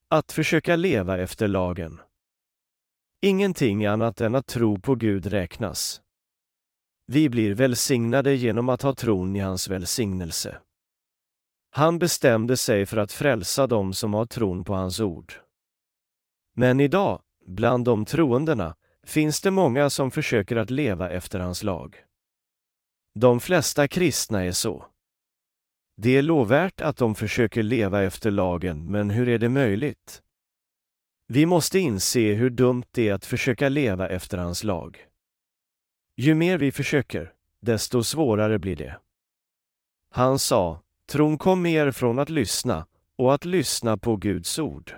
Att 0.08 0.32
försöka 0.32 0.76
leva 0.76 1.18
efter 1.18 1.48
lagen. 1.48 2.00
Ingenting 3.24 3.86
annat 3.86 4.20
än 4.20 4.34
att 4.34 4.46
tro 4.46 4.80
på 4.80 4.94
Gud 4.94 5.26
räknas. 5.26 6.02
Vi 7.06 7.28
blir 7.28 7.54
välsignade 7.54 8.34
genom 8.34 8.68
att 8.68 8.82
ha 8.82 8.94
tron 8.94 9.36
i 9.36 9.38
hans 9.38 9.68
välsignelse. 9.68 10.58
Han 11.70 11.98
bestämde 11.98 12.56
sig 12.56 12.86
för 12.86 12.96
att 12.96 13.12
frälsa 13.12 13.66
dem 13.66 13.92
som 13.92 14.14
har 14.14 14.26
tron 14.26 14.64
på 14.64 14.74
hans 14.74 15.00
ord. 15.00 15.32
Men 16.54 16.80
idag, 16.80 17.22
bland 17.46 17.84
de 17.84 18.04
troendena, 18.04 18.76
finns 19.06 19.40
det 19.40 19.50
många 19.50 19.90
som 19.90 20.10
försöker 20.10 20.56
att 20.56 20.70
leva 20.70 21.10
efter 21.10 21.40
hans 21.40 21.62
lag. 21.62 21.96
De 23.14 23.40
flesta 23.40 23.88
kristna 23.88 24.44
är 24.44 24.52
så. 24.52 24.86
Det 25.96 26.16
är 26.16 26.22
lovvärt 26.22 26.80
att 26.80 26.96
de 26.96 27.14
försöker 27.14 27.62
leva 27.62 28.02
efter 28.02 28.30
lagen, 28.30 28.90
men 28.90 29.10
hur 29.10 29.28
är 29.28 29.38
det 29.38 29.48
möjligt? 29.48 30.22
Vi 31.26 31.46
måste 31.46 31.78
inse 31.78 32.32
hur 32.32 32.50
dumt 32.50 32.84
det 32.90 33.08
är 33.08 33.14
att 33.14 33.26
försöka 33.26 33.68
leva 33.68 34.08
efter 34.08 34.38
hans 34.38 34.64
lag. 34.64 35.06
Ju 36.16 36.34
mer 36.34 36.58
vi 36.58 36.72
försöker, 36.72 37.32
desto 37.60 38.02
svårare 38.02 38.58
blir 38.58 38.76
det. 38.76 39.00
Han 40.10 40.38
sa, 40.38 40.82
tron 41.06 41.38
kom 41.38 41.62
mer 41.62 41.90
från 41.90 42.18
att 42.18 42.28
lyssna 42.28 42.86
och 43.16 43.34
att 43.34 43.44
lyssna 43.44 43.96
på 43.96 44.16
Guds 44.16 44.58
ord. 44.58 44.96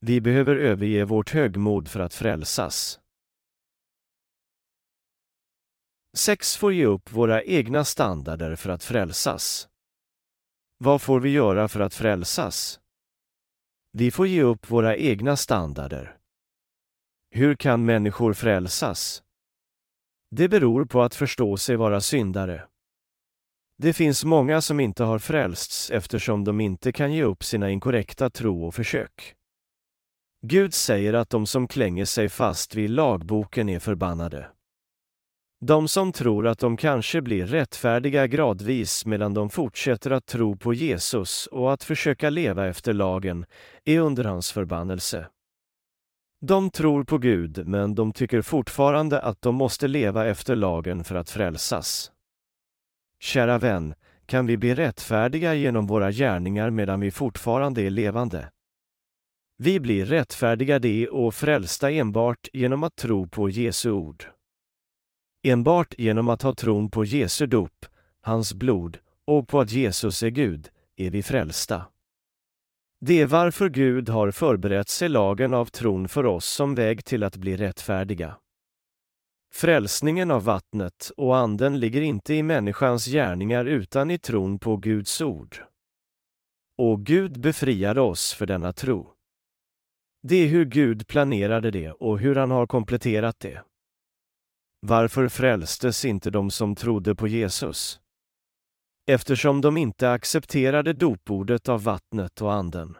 Vi 0.00 0.20
behöver 0.20 0.56
överge 0.56 1.04
vårt 1.04 1.30
högmod 1.30 1.88
för 1.88 2.00
att 2.00 2.14
frälsas. 2.14 3.00
6. 6.16 6.56
Får 6.56 6.72
ge 6.72 6.84
upp 6.84 7.12
våra 7.12 7.42
egna 7.42 7.84
standarder 7.84 8.56
för 8.56 8.70
att 8.70 8.84
frälsas. 8.84 9.68
Vad 10.78 11.02
får 11.02 11.20
vi 11.20 11.30
göra 11.30 11.68
för 11.68 11.80
att 11.80 11.94
frälsas? 11.94 12.80
Vi 13.96 14.10
får 14.10 14.26
ge 14.26 14.42
upp 14.42 14.70
våra 14.70 14.96
egna 14.96 15.36
standarder. 15.36 16.16
Hur 17.30 17.54
kan 17.54 17.84
människor 17.84 18.32
frälsas? 18.32 19.22
Det 20.30 20.48
beror 20.48 20.84
på 20.84 21.02
att 21.02 21.14
förstå 21.14 21.56
sig 21.56 21.76
vara 21.76 22.00
syndare. 22.00 22.64
Det 23.78 23.92
finns 23.92 24.24
många 24.24 24.60
som 24.60 24.80
inte 24.80 25.04
har 25.04 25.18
frälsts 25.18 25.90
eftersom 25.90 26.44
de 26.44 26.60
inte 26.60 26.92
kan 26.92 27.12
ge 27.12 27.22
upp 27.22 27.44
sina 27.44 27.70
inkorrekta 27.70 28.30
tro 28.30 28.66
och 28.66 28.74
försök. 28.74 29.34
Gud 30.46 30.74
säger 30.74 31.14
att 31.14 31.30
de 31.30 31.46
som 31.46 31.68
klänger 31.68 32.04
sig 32.04 32.28
fast 32.28 32.74
vid 32.74 32.90
lagboken 32.90 33.68
är 33.68 33.78
förbannade. 33.78 34.50
De 35.60 35.88
som 35.88 36.12
tror 36.12 36.46
att 36.46 36.58
de 36.58 36.76
kanske 36.76 37.22
blir 37.22 37.46
rättfärdiga 37.46 38.26
gradvis 38.26 39.06
medan 39.06 39.34
de 39.34 39.50
fortsätter 39.50 40.10
att 40.10 40.26
tro 40.26 40.56
på 40.56 40.74
Jesus 40.74 41.46
och 41.46 41.72
att 41.72 41.84
försöka 41.84 42.30
leva 42.30 42.66
efter 42.66 42.92
lagen 42.92 43.46
är 43.84 44.00
under 44.00 44.24
hans 44.24 44.52
förbannelse. 44.52 45.26
De 46.40 46.70
tror 46.70 47.04
på 47.04 47.18
Gud, 47.18 47.66
men 47.68 47.94
de 47.94 48.12
tycker 48.12 48.42
fortfarande 48.42 49.20
att 49.20 49.42
de 49.42 49.54
måste 49.54 49.88
leva 49.88 50.26
efter 50.26 50.56
lagen 50.56 51.04
för 51.04 51.14
att 51.14 51.30
frälsas. 51.30 52.12
Kära 53.20 53.58
vän, 53.58 53.94
kan 54.26 54.46
vi 54.46 54.56
bli 54.56 54.74
rättfärdiga 54.74 55.54
genom 55.54 55.86
våra 55.86 56.10
gärningar 56.12 56.70
medan 56.70 57.00
vi 57.00 57.10
fortfarande 57.10 57.82
är 57.82 57.90
levande? 57.90 58.50
Vi 59.56 59.80
blir 59.80 60.06
rättfärdigade 60.06 61.08
och 61.08 61.34
frälsta 61.34 61.90
enbart 61.90 62.48
genom 62.52 62.82
att 62.84 62.96
tro 62.96 63.28
på 63.28 63.50
Jesu 63.50 63.90
ord. 63.90 64.33
Enbart 65.46 65.94
genom 65.98 66.28
att 66.28 66.42
ha 66.42 66.54
tron 66.54 66.90
på 66.90 67.04
Jesu 67.04 67.46
dop, 67.46 67.86
hans 68.20 68.54
blod 68.54 68.98
och 69.24 69.48
på 69.48 69.60
att 69.60 69.70
Jesus 69.72 70.22
är 70.22 70.28
Gud 70.28 70.68
är 70.96 71.10
vi 71.10 71.22
frälsta. 71.22 71.86
Det 73.00 73.20
är 73.20 73.26
varför 73.26 73.68
Gud 73.68 74.08
har 74.08 74.30
förberett 74.30 74.88
sig 74.88 75.08
lagen 75.08 75.54
av 75.54 75.66
tron 75.66 76.08
för 76.08 76.26
oss 76.26 76.46
som 76.46 76.74
väg 76.74 77.04
till 77.04 77.22
att 77.22 77.36
bli 77.36 77.56
rättfärdiga. 77.56 78.36
Frälsningen 79.54 80.30
av 80.30 80.44
vattnet 80.44 81.10
och 81.16 81.36
anden 81.36 81.80
ligger 81.80 82.00
inte 82.02 82.34
i 82.34 82.42
människans 82.42 83.06
gärningar 83.06 83.64
utan 83.64 84.10
i 84.10 84.18
tron 84.18 84.58
på 84.58 84.76
Guds 84.76 85.20
ord. 85.20 85.56
Och 86.78 87.06
Gud 87.06 87.40
befriade 87.40 88.00
oss 88.00 88.34
för 88.34 88.46
denna 88.46 88.72
tro. 88.72 89.10
Det 90.22 90.36
är 90.36 90.46
hur 90.46 90.64
Gud 90.64 91.06
planerade 91.06 91.70
det 91.70 91.90
och 91.90 92.18
hur 92.18 92.36
han 92.36 92.50
har 92.50 92.66
kompletterat 92.66 93.40
det. 93.40 93.62
Varför 94.86 95.28
frälstes 95.28 96.04
inte 96.04 96.30
de 96.30 96.50
som 96.50 96.74
trodde 96.74 97.14
på 97.14 97.28
Jesus? 97.28 98.00
Eftersom 99.06 99.60
de 99.60 99.76
inte 99.76 100.12
accepterade 100.12 100.92
dopordet 100.92 101.68
av 101.68 101.82
vattnet 101.82 102.42
och 102.42 102.52
anden. 102.52 102.96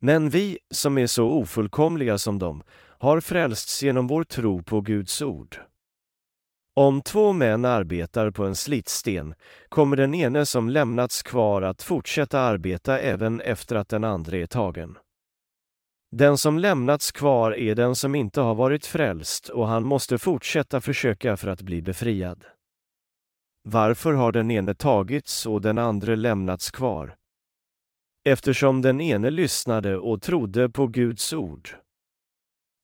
Men 0.00 0.28
vi, 0.28 0.58
som 0.70 0.98
är 0.98 1.06
så 1.06 1.30
ofullkomliga 1.30 2.18
som 2.18 2.38
de, 2.38 2.62
har 2.98 3.20
frälsts 3.20 3.82
genom 3.82 4.06
vår 4.06 4.24
tro 4.24 4.62
på 4.62 4.80
Guds 4.80 5.22
ord. 5.22 5.56
Om 6.74 7.02
två 7.02 7.32
män 7.32 7.64
arbetar 7.64 8.30
på 8.30 8.44
en 8.44 8.56
slitsten 8.56 9.34
kommer 9.68 9.96
den 9.96 10.14
ene 10.14 10.46
som 10.46 10.68
lämnats 10.68 11.22
kvar 11.22 11.62
att 11.62 11.82
fortsätta 11.82 12.40
arbeta 12.40 12.98
även 12.98 13.40
efter 13.40 13.76
att 13.76 13.88
den 13.88 14.04
andra 14.04 14.36
är 14.36 14.46
tagen. 14.46 14.98
Den 16.14 16.38
som 16.38 16.58
lämnats 16.58 17.12
kvar 17.12 17.52
är 17.52 17.74
den 17.74 17.94
som 17.94 18.14
inte 18.14 18.40
har 18.40 18.54
varit 18.54 18.86
frälst 18.86 19.48
och 19.48 19.68
han 19.68 19.84
måste 19.84 20.18
fortsätta 20.18 20.80
försöka 20.80 21.36
för 21.36 21.48
att 21.48 21.62
bli 21.62 21.82
befriad. 21.82 22.44
Varför 23.62 24.12
har 24.12 24.32
den 24.32 24.50
ene 24.50 24.74
tagits 24.74 25.46
och 25.46 25.60
den 25.60 25.78
andra 25.78 26.14
lämnats 26.14 26.70
kvar? 26.70 27.16
Eftersom 28.24 28.82
den 28.82 29.00
ene 29.00 29.30
lyssnade 29.30 29.98
och 29.98 30.22
trodde 30.22 30.68
på 30.68 30.86
Guds 30.86 31.32
ord. 31.32 31.68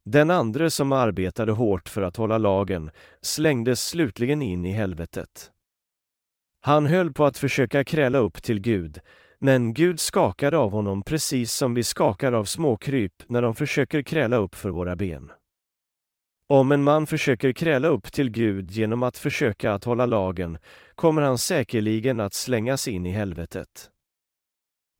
Den 0.04 0.30
andra 0.30 0.70
som 0.70 0.92
arbetade 0.92 1.52
hårt 1.52 1.88
för 1.88 2.02
att 2.02 2.16
hålla 2.16 2.38
lagen 2.38 2.90
slängdes 3.20 3.88
slutligen 3.88 4.42
in 4.42 4.64
i 4.64 4.72
helvetet. 4.72 5.50
Han 6.60 6.86
höll 6.86 7.12
på 7.12 7.24
att 7.24 7.38
försöka 7.38 7.84
kräla 7.84 8.18
upp 8.18 8.42
till 8.42 8.60
Gud, 8.60 9.00
men 9.40 9.74
Gud 9.74 10.00
skakar 10.00 10.54
av 10.54 10.70
honom 10.70 11.02
precis 11.02 11.52
som 11.52 11.74
vi 11.74 11.82
skakar 11.82 12.32
av 12.32 12.44
småkryp 12.44 13.12
när 13.26 13.42
de 13.42 13.54
försöker 13.54 14.02
kräla 14.02 14.36
upp 14.36 14.54
för 14.54 14.70
våra 14.70 14.96
ben. 14.96 15.32
Om 16.48 16.72
en 16.72 16.82
man 16.82 17.06
försöker 17.06 17.52
kräla 17.52 17.88
upp 17.88 18.12
till 18.12 18.30
Gud 18.30 18.70
genom 18.70 19.02
att 19.02 19.18
försöka 19.18 19.72
att 19.72 19.84
hålla 19.84 20.06
lagen 20.06 20.58
kommer 20.94 21.22
han 21.22 21.38
säkerligen 21.38 22.20
att 22.20 22.34
slängas 22.34 22.88
in 22.88 23.06
i 23.06 23.10
helvetet. 23.10 23.90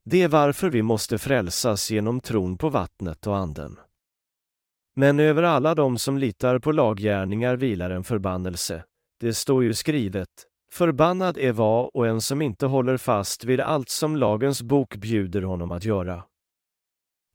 Det 0.04 0.22
är 0.22 0.28
varför 0.28 0.70
vi 0.70 0.82
måste 0.82 1.18
frälsas 1.18 1.90
genom 1.90 2.20
tron 2.20 2.58
på 2.58 2.68
vattnet 2.68 3.26
och 3.26 3.36
anden. 3.36 3.78
Men 4.96 5.20
över 5.20 5.42
alla 5.42 5.74
de 5.74 5.98
som 5.98 6.18
litar 6.18 6.58
på 6.58 6.72
laggärningar 6.72 7.56
vilar 7.56 7.90
en 7.90 8.04
förbannelse. 8.04 8.84
Det 9.20 9.34
står 9.34 9.64
ju 9.64 9.74
skrivet, 9.74 10.28
Förbannad 10.72 11.38
är 11.38 11.52
var 11.52 11.96
och 11.96 12.06
en 12.06 12.20
som 12.20 12.42
inte 12.42 12.66
håller 12.66 12.96
fast 12.96 13.44
vid 13.44 13.60
allt 13.60 13.88
som 13.88 14.16
lagens 14.16 14.62
bok 14.62 14.96
bjuder 14.96 15.42
honom 15.42 15.72
att 15.72 15.84
göra. 15.84 16.24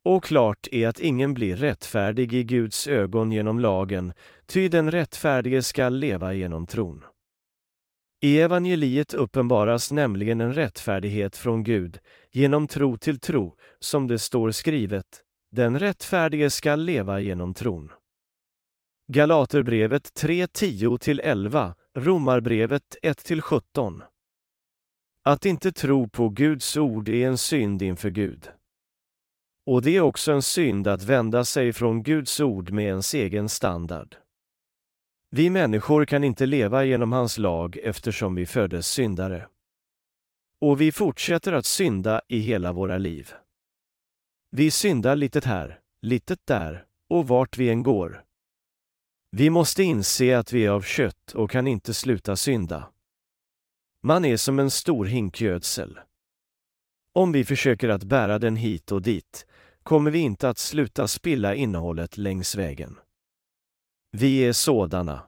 Och 0.06 0.24
klart 0.24 0.68
är 0.72 0.88
att 0.88 1.00
ingen 1.00 1.34
blir 1.34 1.56
rättfärdig 1.56 2.34
i 2.34 2.44
Guds 2.44 2.88
ögon 2.88 3.32
genom 3.32 3.60
lagen, 3.60 4.14
ty 4.46 4.70
den 4.70 4.92
rättfärdige 4.92 5.62
skall 5.62 5.98
leva 5.98 6.34
genom 6.34 6.68
tron. 6.68 7.04
I 8.22 8.40
evangeliet 8.40 9.14
uppenbaras 9.14 9.92
nämligen 9.92 10.42
en 10.42 10.54
rättfärdighet 10.54 11.38
från 11.38 11.64
Gud, 11.64 12.00
genom 12.32 12.68
tro 12.68 12.98
till 12.98 13.20
tro, 13.20 13.56
som 13.80 14.08
det 14.08 14.20
står 14.20 14.52
skrivet, 14.52 15.22
den 15.52 15.80
rättfärdige 15.80 16.50
skall 16.50 16.84
leva 16.84 17.20
genom 17.20 17.54
tron. 17.54 17.92
Galaterbrevet 19.08 20.14
3, 20.14 20.46
10-11 20.46 21.74
Romarbrevet 21.96 22.96
1-17 23.02 24.02
Att 25.24 25.46
inte 25.46 25.72
tro 25.72 26.10
på 26.10 26.30
Guds 26.30 26.78
ord 26.78 27.10
är 27.10 27.28
en 27.28 27.38
synd 27.38 27.82
inför 27.82 28.10
Gud. 28.10 28.50
Och 29.66 29.82
det 29.82 29.96
är 29.98 30.02
också 30.02 30.32
en 30.32 30.42
synd 30.42 30.88
att 30.88 31.04
vända 31.04 31.46
sig 31.46 31.74
från 31.74 32.04
Guds 32.04 32.40
ord 32.40 32.72
med 32.72 32.86
ens 32.86 33.14
egen 33.14 33.50
standard. 33.50 34.16
Vi 35.30 35.50
människor 35.50 36.06
kan 36.06 36.24
inte 36.24 36.46
leva 36.46 36.84
genom 36.84 37.12
hans 37.12 37.38
lag 37.38 37.78
eftersom 37.84 38.36
vi 38.36 38.46
föddes 38.46 38.88
syndare. 38.88 39.48
Och 40.60 40.82
vi 40.82 40.92
fortsätter 40.92 41.54
att 41.54 41.66
synda 41.66 42.22
i 42.28 42.40
hela 42.40 42.74
våra 42.74 42.98
liv. 42.98 43.34
Vi 44.52 44.72
syndar 44.72 45.16
litet 45.16 45.46
här, 45.46 45.80
litet 46.02 46.40
där 46.46 46.86
och 47.10 47.28
vart 47.28 47.58
vi 47.58 47.70
än 47.70 47.84
går. 47.84 48.24
Vi 49.36 49.50
måste 49.50 49.84
inse 49.84 50.38
att 50.38 50.54
vi 50.54 50.66
är 50.66 50.70
av 50.70 50.82
kött 50.82 51.32
och 51.36 51.52
kan 51.52 51.68
inte 51.68 51.94
sluta 51.94 52.36
synda. 52.36 52.90
Man 54.04 54.26
är 54.26 54.38
som 54.38 54.60
en 54.60 54.72
stor 54.72 55.06
hinkgödsel. 55.06 56.00
Om 57.14 57.32
vi 57.32 57.46
försöker 57.46 57.90
att 57.90 58.04
bära 58.04 58.40
den 58.40 58.56
hit 58.56 58.92
och 58.92 59.02
dit 59.02 59.46
kommer 59.84 60.12
vi 60.12 60.20
inte 60.20 60.50
att 60.50 60.58
sluta 60.58 61.08
spilla 61.08 61.56
innehållet 61.56 62.18
längs 62.18 62.56
vägen. 62.56 63.00
Vi 64.12 64.40
är 64.40 64.54
sådana. 64.54 65.28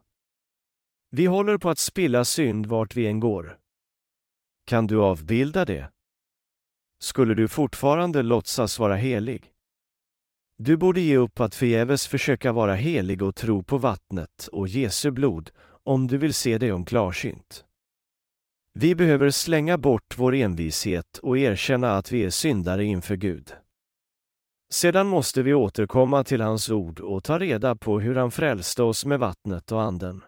Vi 1.10 1.26
håller 1.26 1.58
på 1.58 1.70
att 1.70 1.80
spilla 1.80 2.26
synd 2.26 2.66
vart 2.66 2.96
vi 2.96 3.08
än 3.08 3.20
går. 3.20 3.60
Kan 4.66 4.88
du 4.88 5.02
avbilda 5.02 5.66
det? 5.66 5.92
Skulle 7.00 7.34
du 7.34 7.48
fortfarande 7.48 8.22
låtsas 8.22 8.80
vara 8.80 8.96
helig? 8.96 9.55
Du 10.58 10.78
borde 10.78 11.02
ge 11.02 11.18
upp 11.18 11.40
att 11.40 11.56
förgäves 11.56 12.08
försöka 12.08 12.52
vara 12.52 12.76
helig 12.76 13.22
och 13.22 13.36
tro 13.36 13.64
på 13.64 13.78
vattnet 13.78 14.50
och 14.52 14.68
Jesu 14.68 15.12
blod 15.12 15.52
om 15.84 16.08
du 16.08 16.18
vill 16.18 16.34
se 16.34 16.58
dig 16.58 16.72
om 16.72 16.86
klarsynt. 16.86 17.66
Vi 18.74 18.96
behöver 18.96 19.30
slänga 19.30 19.78
bort 19.78 20.18
vår 20.18 20.36
envishet 20.36 21.18
och 21.18 21.38
erkänna 21.38 21.98
att 21.98 22.12
vi 22.12 22.24
är 22.24 22.30
syndare 22.30 22.84
inför 22.84 23.16
Gud. 23.16 23.54
Sedan 24.74 25.08
måste 25.08 25.44
vi 25.44 25.54
återkomma 25.54 26.24
till 26.24 26.42
hans 26.42 26.70
ord 26.70 27.00
och 27.00 27.24
ta 27.24 27.40
reda 27.40 27.76
på 27.76 28.00
hur 28.00 28.16
han 28.16 28.32
frälste 28.32 28.84
oss 28.84 29.06
med 29.06 29.20
vattnet 29.20 29.72
och 29.72 29.82
anden. 29.82 30.22